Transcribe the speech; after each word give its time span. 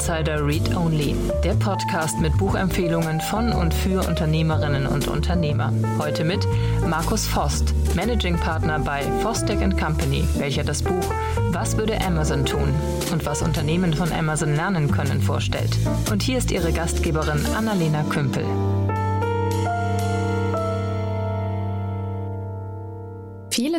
Insider 0.00 0.46
Read 0.46 0.74
Only, 0.74 1.14
der 1.44 1.52
Podcast 1.52 2.18
mit 2.20 2.34
Buchempfehlungen 2.38 3.20
von 3.20 3.52
und 3.52 3.74
für 3.74 4.00
Unternehmerinnen 4.08 4.86
und 4.86 5.08
Unternehmer. 5.08 5.74
Heute 5.98 6.24
mit 6.24 6.48
Markus 6.88 7.26
Vost, 7.26 7.74
Managing 7.94 8.38
Partner 8.38 8.78
bei 8.78 9.02
Vostek 9.22 9.58
Company, 9.78 10.26
welcher 10.38 10.64
das 10.64 10.82
Buch 10.82 11.04
Was 11.50 11.76
würde 11.76 12.00
Amazon 12.00 12.46
tun 12.46 12.74
und 13.12 13.26
was 13.26 13.42
Unternehmen 13.42 13.92
von 13.92 14.10
Amazon 14.10 14.56
lernen 14.56 14.90
können 14.90 15.20
vorstellt. 15.20 15.76
Und 16.10 16.22
hier 16.22 16.38
ist 16.38 16.50
ihre 16.50 16.72
Gastgeberin 16.72 17.44
Annalena 17.54 18.02
Kümpel. 18.04 18.46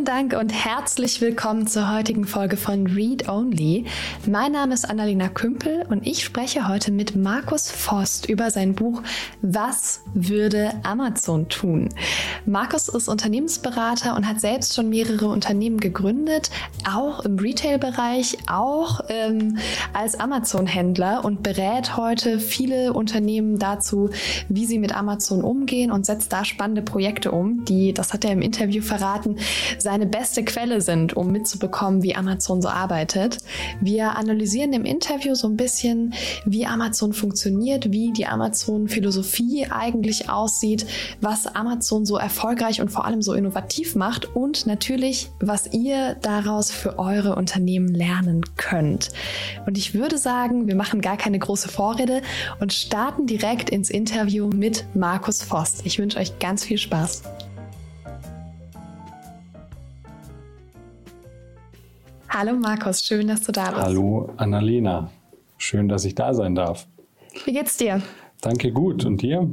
Vielen 0.02 0.30
Dank 0.30 0.34
und 0.34 0.50
herzlich 0.50 1.22
willkommen 1.22 1.68
zur 1.68 1.94
heutigen 1.94 2.26
Folge 2.26 2.58
von 2.58 2.88
Read 2.88 3.30
Only. 3.30 3.86
Mein 4.26 4.52
Name 4.52 4.74
ist 4.74 4.90
Annalena 4.90 5.28
Kümpel 5.28 5.86
und 5.90 6.08
ich 6.08 6.24
spreche 6.24 6.68
heute 6.68 6.92
mit 6.92 7.16
Markus 7.16 7.70
Vost 7.70 8.28
über 8.28 8.50
sein 8.50 8.74
Buch 8.74 9.04
Was 9.44 10.02
würde 10.16 10.74
Amazon 10.82 11.50
tun? 11.50 11.90
Markus 12.48 12.90
ist 12.90 13.10
Unternehmensberater 13.10 14.16
und 14.16 14.28
hat 14.28 14.42
selbst 14.42 14.74
schon 14.74 14.90
mehrere 14.90 15.28
Unternehmen 15.28 15.80
gegründet, 15.80 16.50
auch 16.90 17.24
im 17.24 17.38
Retail-Bereich, 17.38 18.38
auch 18.48 19.02
ähm, 19.10 19.60
als 19.94 20.20
Amazon-Händler 20.20 21.24
und 21.24 21.44
berät 21.44 21.96
heute 21.96 22.40
viele 22.40 22.94
Unternehmen 22.94 23.60
dazu, 23.60 24.10
wie 24.50 24.66
sie 24.66 24.80
mit 24.80 24.96
Amazon 24.96 25.44
umgehen 25.44 25.92
und 25.92 26.08
setzt 26.08 26.34
da 26.34 26.44
spannende 26.44 26.82
Projekte 26.82 27.32
um, 27.32 27.66
die, 27.66 27.94
das 27.94 28.14
hat 28.14 28.26
er 28.26 28.32
im 28.32 28.42
Interview 28.42 28.82
verraten, 28.82 29.38
seine 29.92 30.06
beste 30.06 30.46
Quelle 30.46 30.80
sind, 30.80 31.18
um 31.18 31.34
mitzubekommen, 31.34 32.02
wie 32.02 32.16
Amazon 32.16 32.62
so 32.62 32.70
arbeitet. 32.70 33.40
Wir 33.82 34.16
analysieren 34.16 34.72
im 34.72 34.86
Interview 34.86 35.36
so 35.36 35.50
ein 35.50 35.58
bisschen, 35.58 36.14
wie 36.46 36.66
Amazon 36.66 37.12
funktioniert, 37.12 37.92
wie 37.92 38.14
die 38.14 38.26
Amazon-Philosophie 38.26 39.68
eigentlich 39.70 40.30
aussieht, 40.30 40.86
was 41.20 41.46
Amazon 41.46 42.06
so 42.06 42.16
erfolgreich 42.16 42.80
und 42.80 42.88
vor 42.88 43.04
allem 43.04 43.22
so 43.22 43.34
innovativ 43.34 43.96
macht 43.96 44.34
und 44.34 44.66
natürlich, 44.66 45.30
was 45.42 45.74
ihr 45.74 46.16
daraus 46.22 46.72
für 46.72 46.98
eure 46.98 47.36
Unternehmen 47.36 47.90
lernen 47.90 48.44
könnt. 48.56 49.10
Und 49.66 49.78
ich 49.78 49.94
würde 49.94 50.18
sagen, 50.18 50.68
wir 50.68 50.76
machen 50.76 51.02
gar 51.02 51.18
keine 51.18 51.38
große 51.38 51.68
Vorrede 51.68 52.22
und 52.62 52.72
starten 52.72 53.28
direkt 53.28 53.70
ins 53.70 53.90
Interview 53.90 54.48
mit 54.48 54.86
Markus 54.94 55.44
Vost. 55.44 55.82
Ich 55.84 56.00
wünsche 56.00 56.18
euch 56.18 56.40
ganz 56.40 56.64
viel 56.64 56.78
Spaß. 56.78 57.24
Hallo 62.34 62.54
Markus, 62.54 63.04
schön, 63.04 63.28
dass 63.28 63.42
du 63.42 63.52
da 63.52 63.72
bist. 63.72 63.82
Hallo 63.82 64.30
Annalena, 64.38 65.12
schön, 65.58 65.90
dass 65.90 66.06
ich 66.06 66.16
da 66.16 66.34
sein 66.34 66.56
darf. 66.56 66.88
Wie 67.44 67.52
geht's 67.52 67.76
dir? 67.76 68.02
Danke 68.40 68.72
gut. 68.72 69.04
Und 69.04 69.22
dir? 69.22 69.50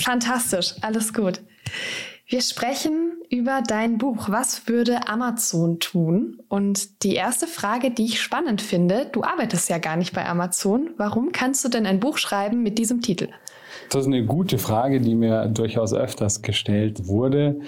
Fantastisch, 0.00 0.76
alles 0.82 1.12
gut. 1.12 1.40
Wir 2.28 2.40
sprechen 2.40 3.14
über 3.28 3.60
dein 3.66 3.98
Buch. 3.98 4.28
Was 4.28 4.68
würde 4.68 5.08
Amazon 5.08 5.80
tun? 5.80 6.38
Und 6.48 7.02
die 7.02 7.16
erste 7.16 7.48
Frage, 7.48 7.90
die 7.90 8.04
ich 8.04 8.20
spannend 8.20 8.62
finde, 8.62 9.10
du 9.10 9.24
arbeitest 9.24 9.68
ja 9.68 9.78
gar 9.78 9.96
nicht 9.96 10.14
bei 10.14 10.24
Amazon. 10.24 10.90
Warum 10.96 11.32
kannst 11.32 11.64
du 11.64 11.68
denn 11.70 11.86
ein 11.86 11.98
Buch 11.98 12.18
schreiben 12.18 12.62
mit 12.62 12.78
diesem 12.78 13.02
Titel? 13.02 13.30
Das 13.90 14.02
ist 14.02 14.06
eine 14.06 14.24
gute 14.24 14.58
Frage, 14.58 15.00
die 15.00 15.16
mir 15.16 15.46
durchaus 15.48 15.92
öfters 15.92 16.40
gestellt 16.40 17.08
wurde. 17.08 17.60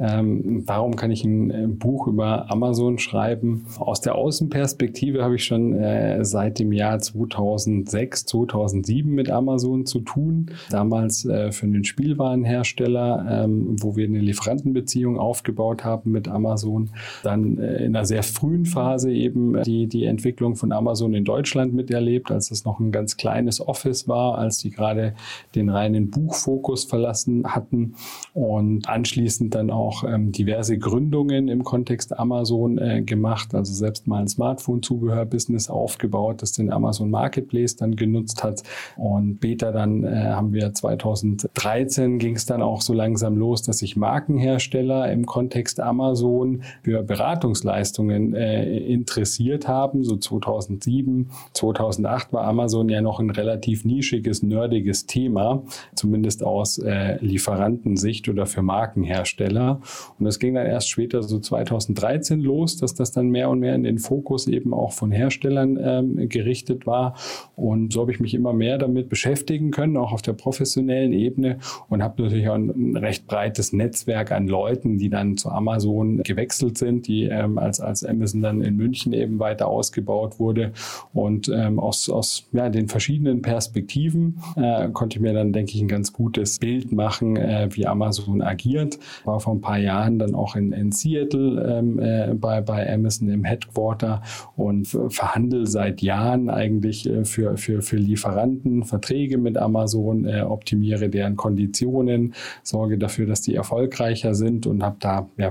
Ähm, 0.00 0.62
warum 0.66 0.96
kann 0.96 1.10
ich 1.10 1.24
ein 1.24 1.50
äh, 1.50 1.66
Buch 1.66 2.06
über 2.06 2.50
Amazon 2.50 2.98
schreiben? 2.98 3.66
Aus 3.78 4.00
der 4.00 4.14
Außenperspektive 4.14 5.22
habe 5.22 5.36
ich 5.36 5.44
schon 5.44 5.74
äh, 5.74 6.24
seit 6.24 6.58
dem 6.58 6.72
Jahr 6.72 6.98
2006, 6.98 8.24
2007 8.24 9.10
mit 9.10 9.30
Amazon 9.30 9.84
zu 9.84 10.00
tun. 10.00 10.46
Damals 10.70 11.26
äh, 11.26 11.52
für 11.52 11.66
einen 11.66 11.84
Spielwarenhersteller, 11.84 13.44
ähm, 13.44 13.76
wo 13.78 13.94
wir 13.94 14.06
eine 14.06 14.20
Lieferantenbeziehung 14.20 15.18
aufgebaut 15.18 15.84
haben 15.84 16.12
mit 16.12 16.28
Amazon. 16.28 16.88
Dann 17.22 17.58
äh, 17.58 17.84
in 17.84 17.94
einer 17.94 18.06
sehr 18.06 18.22
frühen 18.22 18.64
Phase 18.64 19.12
eben 19.12 19.62
die, 19.64 19.86
die 19.86 20.04
Entwicklung 20.04 20.56
von 20.56 20.72
Amazon 20.72 21.12
in 21.12 21.26
Deutschland 21.26 21.74
miterlebt, 21.74 22.30
als 22.30 22.50
es 22.50 22.64
noch 22.64 22.80
ein 22.80 22.90
ganz 22.90 23.18
kleines 23.18 23.60
Office 23.60 24.08
war, 24.08 24.38
als 24.38 24.58
die 24.58 24.70
gerade 24.70 25.12
den 25.54 25.68
reinen 25.68 26.10
Buchfokus 26.10 26.84
verlassen 26.84 27.44
hatten 27.48 27.96
und 28.32 28.88
anschließend 28.88 29.54
dann 29.54 29.70
auch 29.70 29.89
auch 29.90 30.04
ähm, 30.04 30.30
diverse 30.30 30.78
Gründungen 30.78 31.48
im 31.48 31.64
Kontext 31.64 32.16
Amazon 32.16 32.78
äh, 32.78 33.02
gemacht, 33.02 33.54
also 33.54 33.72
selbst 33.72 34.06
mal 34.06 34.20
ein 34.20 34.28
Smartphone-Zubehör-Business 34.28 35.68
aufgebaut, 35.68 36.42
das 36.42 36.52
den 36.52 36.72
Amazon 36.72 37.10
Marketplace 37.10 37.74
dann 37.74 37.96
genutzt 37.96 38.44
hat. 38.44 38.62
Und 38.96 39.38
später 39.38 39.72
dann 39.72 40.04
äh, 40.04 40.26
haben 40.26 40.52
wir 40.52 40.72
2013 40.72 42.18
ging 42.18 42.36
es 42.36 42.46
dann 42.46 42.62
auch 42.62 42.82
so 42.82 42.92
langsam 42.92 43.36
los, 43.36 43.62
dass 43.62 43.78
sich 43.78 43.96
Markenhersteller 43.96 45.10
im 45.10 45.26
Kontext 45.26 45.80
Amazon 45.80 46.62
für 46.82 47.02
Beratungsleistungen 47.02 48.34
äh, 48.34 48.78
interessiert 48.78 49.66
haben. 49.66 50.04
So 50.04 50.16
2007, 50.16 51.30
2008 51.54 52.32
war 52.32 52.44
Amazon 52.44 52.88
ja 52.88 53.00
noch 53.00 53.18
ein 53.18 53.30
relativ 53.30 53.84
nischiges, 53.84 54.42
nerdiges 54.42 55.06
Thema, 55.06 55.64
zumindest 55.96 56.44
aus 56.44 56.78
äh, 56.78 57.16
Lieferantensicht 57.24 58.28
oder 58.28 58.46
für 58.46 58.62
Markenhersteller. 58.62 59.79
Und 60.18 60.24
das 60.24 60.38
ging 60.38 60.54
dann 60.54 60.66
erst 60.66 60.88
später, 60.88 61.22
so 61.22 61.38
2013 61.38 62.40
los, 62.40 62.76
dass 62.76 62.94
das 62.94 63.12
dann 63.12 63.28
mehr 63.28 63.50
und 63.50 63.60
mehr 63.60 63.74
in 63.74 63.82
den 63.82 63.98
Fokus 63.98 64.46
eben 64.46 64.74
auch 64.74 64.92
von 64.92 65.12
Herstellern 65.12 65.78
ähm, 65.80 66.28
gerichtet 66.28 66.86
war. 66.86 67.14
Und 67.56 67.92
so 67.92 68.00
habe 68.00 68.12
ich 68.12 68.20
mich 68.20 68.34
immer 68.34 68.52
mehr 68.52 68.78
damit 68.78 69.08
beschäftigen 69.08 69.70
können, 69.70 69.96
auch 69.96 70.12
auf 70.12 70.22
der 70.22 70.32
professionellen 70.32 71.12
Ebene 71.12 71.58
und 71.88 72.02
habe 72.02 72.22
natürlich 72.22 72.48
auch 72.48 72.54
ein, 72.54 72.70
ein, 72.70 72.96
recht 72.96 73.26
breites 73.26 73.72
Netzwerk 73.72 74.32
an 74.32 74.48
Leuten, 74.48 74.98
die 74.98 75.08
dann 75.08 75.36
zu 75.36 75.50
Amazon 75.50 76.22
gewechselt 76.22 76.78
sind, 76.78 77.06
die 77.06 77.24
ähm, 77.24 77.58
als, 77.58 77.80
als 77.80 78.04
Amazon 78.04 78.42
dann 78.42 78.62
in 78.62 78.76
München 78.76 79.12
eben 79.12 79.38
weiter 79.38 79.68
ausgebaut 79.68 80.38
wurde. 80.38 80.72
Und 81.12 81.48
ähm, 81.48 81.78
aus, 81.78 82.08
aus 82.08 82.48
ja, 82.52 82.68
den 82.68 82.88
verschiedenen 82.88 83.42
Perspektiven 83.42 84.40
äh, 84.56 84.88
konnte 84.88 85.18
ich 85.18 85.22
mir 85.22 85.32
dann, 85.32 85.52
denke 85.52 85.72
ich, 85.74 85.80
ein 85.80 85.88
ganz 85.88 86.12
gutes 86.12 86.58
Bild 86.58 86.92
machen, 86.92 87.36
äh, 87.36 87.68
wie 87.72 87.86
Amazon 87.86 88.42
agiert. 88.42 88.98
War 89.24 89.40
vor 89.40 89.54
ein 89.54 89.60
paar 89.60 89.69
paar 89.70 89.78
Jahren 89.78 90.18
dann 90.18 90.34
auch 90.34 90.56
in, 90.56 90.72
in 90.72 90.90
Seattle 90.90 91.78
ähm, 91.78 92.00
äh, 92.00 92.34
bei, 92.34 92.60
bei 92.60 92.92
Amazon 92.92 93.28
im 93.28 93.44
Headquarter 93.44 94.20
und 94.56 94.86
verhandle 94.86 95.66
seit 95.66 96.02
Jahren 96.02 96.50
eigentlich 96.50 97.08
äh, 97.08 97.24
für, 97.24 97.56
für, 97.56 97.80
für 97.80 97.96
Lieferanten 97.96 98.82
Verträge 98.82 99.38
mit 99.38 99.56
Amazon, 99.56 100.26
äh, 100.26 100.40
optimiere 100.40 101.08
deren 101.08 101.36
Konditionen, 101.36 102.34
sorge 102.64 102.98
dafür, 102.98 103.26
dass 103.26 103.42
die 103.42 103.54
erfolgreicher 103.54 104.34
sind 104.34 104.66
und 104.66 104.82
habe 104.82 104.96
da 104.98 105.28
ja, 105.36 105.50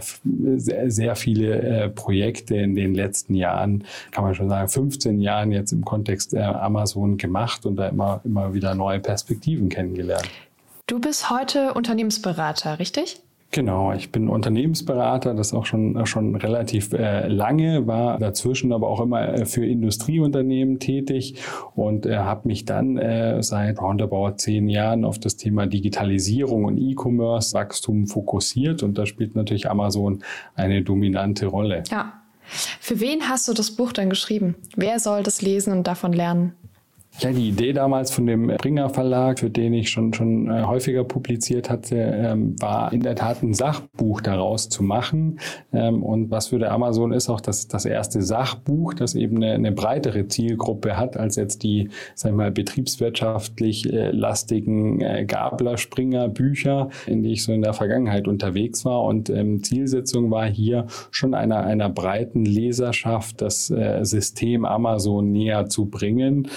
sehr, 0.58 0.92
sehr 0.92 1.16
viele 1.16 1.62
äh, 1.62 1.90
Projekte 1.90 2.58
in 2.58 2.76
den 2.76 2.94
letzten 2.94 3.36
Jahren, 3.36 3.86
kann 4.12 4.26
man 4.26 4.36
schon 4.36 4.50
sagen, 4.50 4.68
15 4.68 5.22
Jahren 5.22 5.54
jetzt 5.54 5.72
im 5.72 5.86
Kontext 5.86 6.34
äh, 6.34 6.40
Amazon 6.40 7.16
gemacht 7.16 7.66
und 7.66 7.78
da 7.78 7.88
immer, 7.88 8.20
immer 8.26 8.54
wieder 8.54 8.76
neue 8.76 9.00
Perspektiven 9.00 9.70
kennengelernt. 9.70 10.30
Du 10.88 11.00
bist 11.00 11.30
heute 11.30 11.74
Unternehmensberater, 11.74 12.80
richtig? 12.80 13.22
Genau, 13.52 13.94
ich 13.94 14.12
bin 14.12 14.30
Unternehmensberater, 14.30 15.34
das 15.34 15.54
auch 15.54 15.66
schon, 15.66 16.06
schon 16.06 16.36
relativ 16.36 16.94
äh, 16.94 17.28
lange, 17.28 17.88
war 17.88 18.20
dazwischen 18.20 18.72
aber 18.72 18.88
auch 18.88 19.02
immer 19.02 19.28
äh, 19.28 19.46
für 19.48 19.66
Industrieunternehmen 19.66 20.78
tätig 20.78 21.42
und 21.74 22.06
äh, 22.06 22.18
habe 22.18 22.48
mich 22.48 22.66
dann 22.66 22.98
äh, 22.98 23.42
seit 23.42 23.82
roundabout 23.82 24.34
zehn 24.38 24.70
Jahren 24.70 25.04
auf 25.04 25.18
das 25.18 25.36
Thema 25.36 25.66
Digitalisierung 25.66 26.66
und 26.66 26.78
E-Commerce 26.78 27.56
Wachstum 27.56 28.06
fokussiert 28.06 28.84
und 28.84 29.00
da 29.00 29.08
spielt 29.08 29.36
natürlich 29.36 29.68
Amazon 29.68 30.24
eine 30.54 30.84
dominante 30.84 31.48
Rolle. 31.48 31.84
Ja. 31.90 32.14
Für 32.80 33.00
wen 33.00 33.30
hast 33.30 33.48
du 33.48 33.54
das 33.54 33.72
Buch 33.72 33.94
dann 33.94 34.12
geschrieben? 34.12 34.56
Wer 34.76 35.00
soll 35.00 35.24
das 35.24 35.42
lesen 35.42 35.74
und 35.74 35.88
davon 35.88 36.14
lernen? 36.14 36.54
Ja, 37.18 37.32
die 37.32 37.50
Idee 37.50 37.74
damals 37.74 38.12
von 38.12 38.28
dem 38.28 38.48
Bringer 38.48 38.90
Verlag, 38.90 39.40
für 39.40 39.50
den 39.50 39.74
ich 39.74 39.90
schon, 39.90 40.14
schon 40.14 40.50
äh, 40.50 40.64
häufiger 40.64 41.04
publiziert 41.04 41.70
hatte, 41.70 41.96
ähm, 41.98 42.56
war 42.62 42.94
in 42.94 43.02
der 43.02 43.16
Tat 43.16 43.44
ein 43.44 43.54
Sachbuch 43.54 44.22
daraus 44.22 44.70
zu 44.70 44.84
machen. 44.84 45.40
Ähm, 45.74 46.02
und 46.02 46.32
was 46.32 46.48
für 46.48 46.60
der 46.60 46.72
Amazon 46.72 47.12
ist 47.12 47.28
auch 47.28 47.42
das, 47.42 47.68
das 47.68 47.84
erste 47.84 48.22
Sachbuch, 48.22 48.94
das 48.94 49.16
eben 49.16 49.38
eine, 49.38 49.54
eine 49.54 49.74
breitere 49.74 50.28
Zielgruppe 50.28 50.96
hat 50.96 51.18
als 51.18 51.36
jetzt 51.36 51.64
die, 51.64 51.90
sag 52.16 52.32
ich 52.32 52.38
mal, 52.38 52.52
betriebswirtschaftlich 52.52 53.92
äh, 53.92 54.12
lastigen 54.12 55.02
äh, 55.02 55.26
Gabler-Springer-Bücher, 55.26 56.90
in 57.06 57.22
die 57.22 57.34
ich 57.34 57.44
so 57.44 57.52
in 57.52 57.64
der 57.64 57.74
Vergangenheit 57.74 58.30
unterwegs 58.30 58.86
war. 58.86 59.04
Und 59.04 59.30
ähm, 59.30 59.62
Zielsetzung 59.62 60.32
war 60.32 60.46
hier 60.46 60.86
schon 61.12 61.34
einer, 61.34 61.66
einer 61.66 61.90
breiten 61.90 62.46
Leserschaft 62.46 63.42
das 63.42 63.70
äh, 63.72 64.06
System 64.06 64.64
Amazon 64.64 65.34
näher 65.34 65.66
zu 65.66 65.88
bringen. 65.88 66.48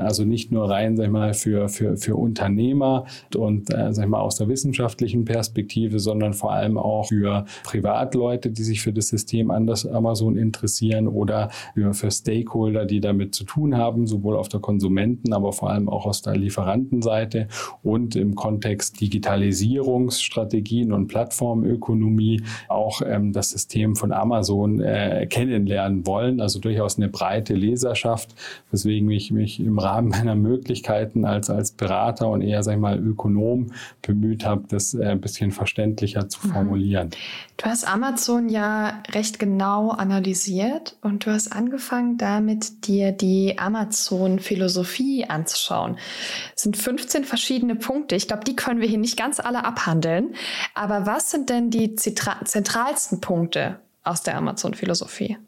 Also 0.00 0.24
nicht 0.24 0.52
nur 0.52 0.70
rein, 0.70 0.96
sag 0.96 1.06
ich 1.06 1.10
mal, 1.10 1.34
für, 1.34 1.68
für, 1.68 1.96
für 1.96 2.16
Unternehmer 2.16 3.04
und, 3.36 3.72
äh, 3.72 3.92
sag 3.92 4.04
ich 4.04 4.10
mal, 4.10 4.20
aus 4.20 4.36
der 4.36 4.48
wissenschaftlichen 4.48 5.24
Perspektive, 5.24 5.98
sondern 6.00 6.34
vor 6.34 6.52
allem 6.52 6.78
auch 6.78 7.08
für 7.08 7.44
Privatleute, 7.64 8.50
die 8.50 8.62
sich 8.62 8.82
für 8.82 8.92
das 8.92 9.08
System 9.08 9.50
anders 9.50 9.86
Amazon 9.86 10.36
interessieren 10.36 11.08
oder 11.08 11.50
für 11.92 12.10
Stakeholder, 12.10 12.84
die 12.84 13.00
damit 13.00 13.34
zu 13.34 13.44
tun 13.44 13.76
haben, 13.76 14.06
sowohl 14.06 14.36
auf 14.36 14.48
der 14.48 14.60
Konsumenten, 14.60 15.32
aber 15.32 15.52
vor 15.52 15.70
allem 15.70 15.88
auch 15.88 16.06
aus 16.06 16.22
der 16.22 16.36
Lieferantenseite 16.36 17.48
und 17.82 18.16
im 18.16 18.34
Kontext 18.34 19.00
Digitalisierungsstrategien 19.00 20.92
und 20.92 21.08
Plattformökonomie 21.08 22.42
auch 22.68 23.02
ähm, 23.04 23.32
das 23.32 23.50
System 23.50 23.96
von 23.96 24.12
Amazon 24.12 24.80
äh, 24.80 25.26
kennenlernen 25.28 26.06
wollen. 26.06 26.40
Also 26.40 26.58
durchaus 26.58 26.96
eine 26.96 27.08
breite 27.08 27.54
Leserschaft, 27.54 28.34
weswegen 28.70 29.10
ich 29.10 29.30
mich 29.30 29.60
im 29.60 29.78
Rahmen 29.82 30.08
meiner 30.08 30.34
Möglichkeiten 30.34 31.24
als, 31.24 31.50
als 31.50 31.72
Berater 31.72 32.28
und 32.28 32.42
eher, 32.42 32.62
sag 32.62 32.74
ich 32.74 32.80
mal, 32.80 32.98
Ökonom 32.98 33.72
bemüht 34.00 34.44
habe, 34.44 34.64
das 34.68 34.94
äh, 34.94 35.04
ein 35.04 35.20
bisschen 35.20 35.50
verständlicher 35.50 36.28
zu 36.28 36.46
mhm. 36.46 36.52
formulieren. 36.52 37.10
Du 37.56 37.66
hast 37.66 37.86
Amazon 37.86 38.48
ja 38.48 39.02
recht 39.10 39.38
genau 39.38 39.90
analysiert 39.90 40.96
und 41.02 41.26
du 41.26 41.30
hast 41.30 41.52
angefangen 41.52 42.18
damit, 42.18 42.86
dir 42.86 43.12
die 43.12 43.58
Amazon-Philosophie 43.58 45.26
anzuschauen. 45.26 45.96
Es 46.56 46.62
sind 46.62 46.76
15 46.76 47.24
verschiedene 47.24 47.76
Punkte. 47.76 48.16
Ich 48.16 48.28
glaube, 48.28 48.44
die 48.44 48.56
können 48.56 48.80
wir 48.80 48.88
hier 48.88 48.98
nicht 48.98 49.16
ganz 49.16 49.40
alle 49.40 49.64
abhandeln. 49.64 50.34
Aber 50.74 51.06
was 51.06 51.30
sind 51.30 51.50
denn 51.50 51.70
die 51.70 51.94
zentralsten 51.94 53.20
Punkte 53.20 53.78
aus 54.04 54.22
der 54.22 54.36
Amazon-Philosophie? 54.36 55.38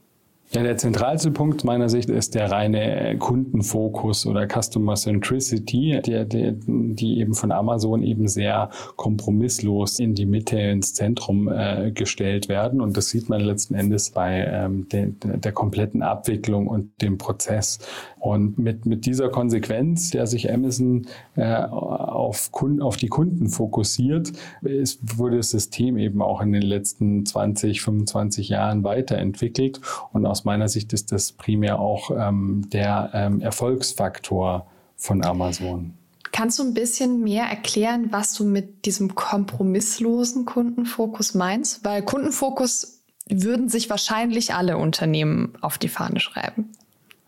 Ja, 0.54 0.62
der 0.62 0.76
zentralste 0.76 1.32
Punkt 1.32 1.64
meiner 1.64 1.88
Sicht 1.88 2.08
ist 2.08 2.36
der 2.36 2.48
reine 2.48 3.16
Kundenfokus 3.18 4.24
oder 4.24 4.46
Customer 4.46 4.94
Centricity, 4.94 6.00
der, 6.06 6.24
der, 6.24 6.54
die 6.56 7.18
eben 7.18 7.34
von 7.34 7.50
Amazon 7.50 8.04
eben 8.04 8.28
sehr 8.28 8.70
kompromisslos 8.94 9.98
in 9.98 10.14
die 10.14 10.26
Mitte, 10.26 10.56
ins 10.56 10.94
Zentrum 10.94 11.48
äh, 11.48 11.90
gestellt 11.90 12.48
werden. 12.48 12.80
Und 12.80 12.96
das 12.96 13.08
sieht 13.08 13.28
man 13.28 13.40
letzten 13.40 13.74
Endes 13.74 14.10
bei 14.10 14.46
ähm, 14.48 14.88
de, 14.90 15.12
der 15.24 15.50
kompletten 15.50 16.02
Abwicklung 16.02 16.68
und 16.68 17.02
dem 17.02 17.18
Prozess. 17.18 17.80
Und 18.24 18.56
mit, 18.56 18.86
mit 18.86 19.04
dieser 19.04 19.28
Konsequenz, 19.28 20.08
der 20.08 20.26
sich 20.26 20.50
Amazon 20.50 21.06
äh, 21.36 21.56
auf, 21.56 22.52
Kunden, 22.52 22.80
auf 22.80 22.96
die 22.96 23.08
Kunden 23.08 23.50
fokussiert, 23.50 24.32
ist, 24.62 25.18
wurde 25.18 25.36
das 25.36 25.50
System 25.50 25.98
eben 25.98 26.22
auch 26.22 26.40
in 26.40 26.50
den 26.50 26.62
letzten 26.62 27.26
20, 27.26 27.82
25 27.82 28.48
Jahren 28.48 28.82
weiterentwickelt. 28.82 29.82
Und 30.14 30.24
aus 30.24 30.46
meiner 30.46 30.68
Sicht 30.68 30.94
ist 30.94 31.12
das 31.12 31.32
primär 31.32 31.78
auch 31.78 32.10
ähm, 32.16 32.66
der 32.72 33.10
ähm, 33.12 33.42
Erfolgsfaktor 33.42 34.68
von 34.96 35.22
Amazon. 35.22 35.92
Kannst 36.32 36.58
du 36.58 36.62
ein 36.62 36.72
bisschen 36.72 37.22
mehr 37.22 37.44
erklären, 37.44 38.06
was 38.10 38.32
du 38.32 38.46
mit 38.46 38.86
diesem 38.86 39.14
kompromisslosen 39.14 40.46
Kundenfokus 40.46 41.34
meinst? 41.34 41.84
Weil 41.84 42.00
Kundenfokus 42.00 43.02
würden 43.28 43.68
sich 43.68 43.90
wahrscheinlich 43.90 44.54
alle 44.54 44.78
Unternehmen 44.78 45.52
auf 45.60 45.76
die 45.76 45.88
Fahne 45.88 46.20
schreiben. 46.20 46.70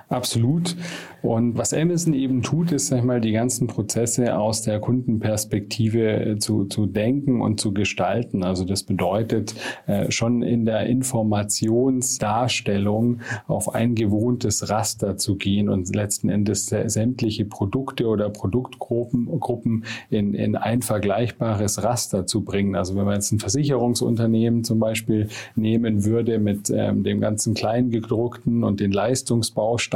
Absolut. 0.08 0.76
Und 1.22 1.58
was 1.58 1.74
Amazon 1.74 2.14
eben 2.14 2.42
tut, 2.42 2.70
ist, 2.70 2.86
sag 2.86 2.98
ich 2.98 3.04
mal, 3.04 3.20
die 3.20 3.32
ganzen 3.32 3.66
Prozesse 3.66 4.38
aus 4.38 4.62
der 4.62 4.78
Kundenperspektive 4.78 6.24
äh, 6.24 6.38
zu, 6.38 6.66
zu 6.66 6.86
denken 6.86 7.40
und 7.40 7.58
zu 7.60 7.74
gestalten. 7.74 8.44
Also 8.44 8.64
das 8.64 8.84
bedeutet, 8.84 9.56
äh, 9.88 10.12
schon 10.12 10.42
in 10.42 10.64
der 10.64 10.86
Informationsdarstellung 10.86 13.22
auf 13.48 13.74
ein 13.74 13.96
gewohntes 13.96 14.70
Raster 14.70 15.16
zu 15.16 15.34
gehen 15.34 15.68
und 15.68 15.92
letzten 15.94 16.28
Endes 16.28 16.66
sämtliche 16.66 17.44
Produkte 17.44 18.06
oder 18.06 18.30
Produktgruppen 18.30 19.26
Gruppen 19.40 19.84
in, 20.10 20.34
in 20.34 20.54
ein 20.54 20.82
vergleichbares 20.82 21.82
Raster 21.82 22.26
zu 22.26 22.44
bringen. 22.44 22.76
Also 22.76 22.94
wenn 22.94 23.04
man 23.04 23.14
jetzt 23.14 23.32
ein 23.32 23.40
Versicherungsunternehmen 23.40 24.62
zum 24.62 24.78
Beispiel 24.78 25.26
nehmen 25.56 26.04
würde 26.04 26.38
mit 26.38 26.70
ähm, 26.70 27.02
dem 27.02 27.20
ganzen 27.20 27.54
Kleingedruckten 27.54 28.62
und 28.62 28.78
den 28.80 28.92
Leistungsbausteinen, 28.92 29.95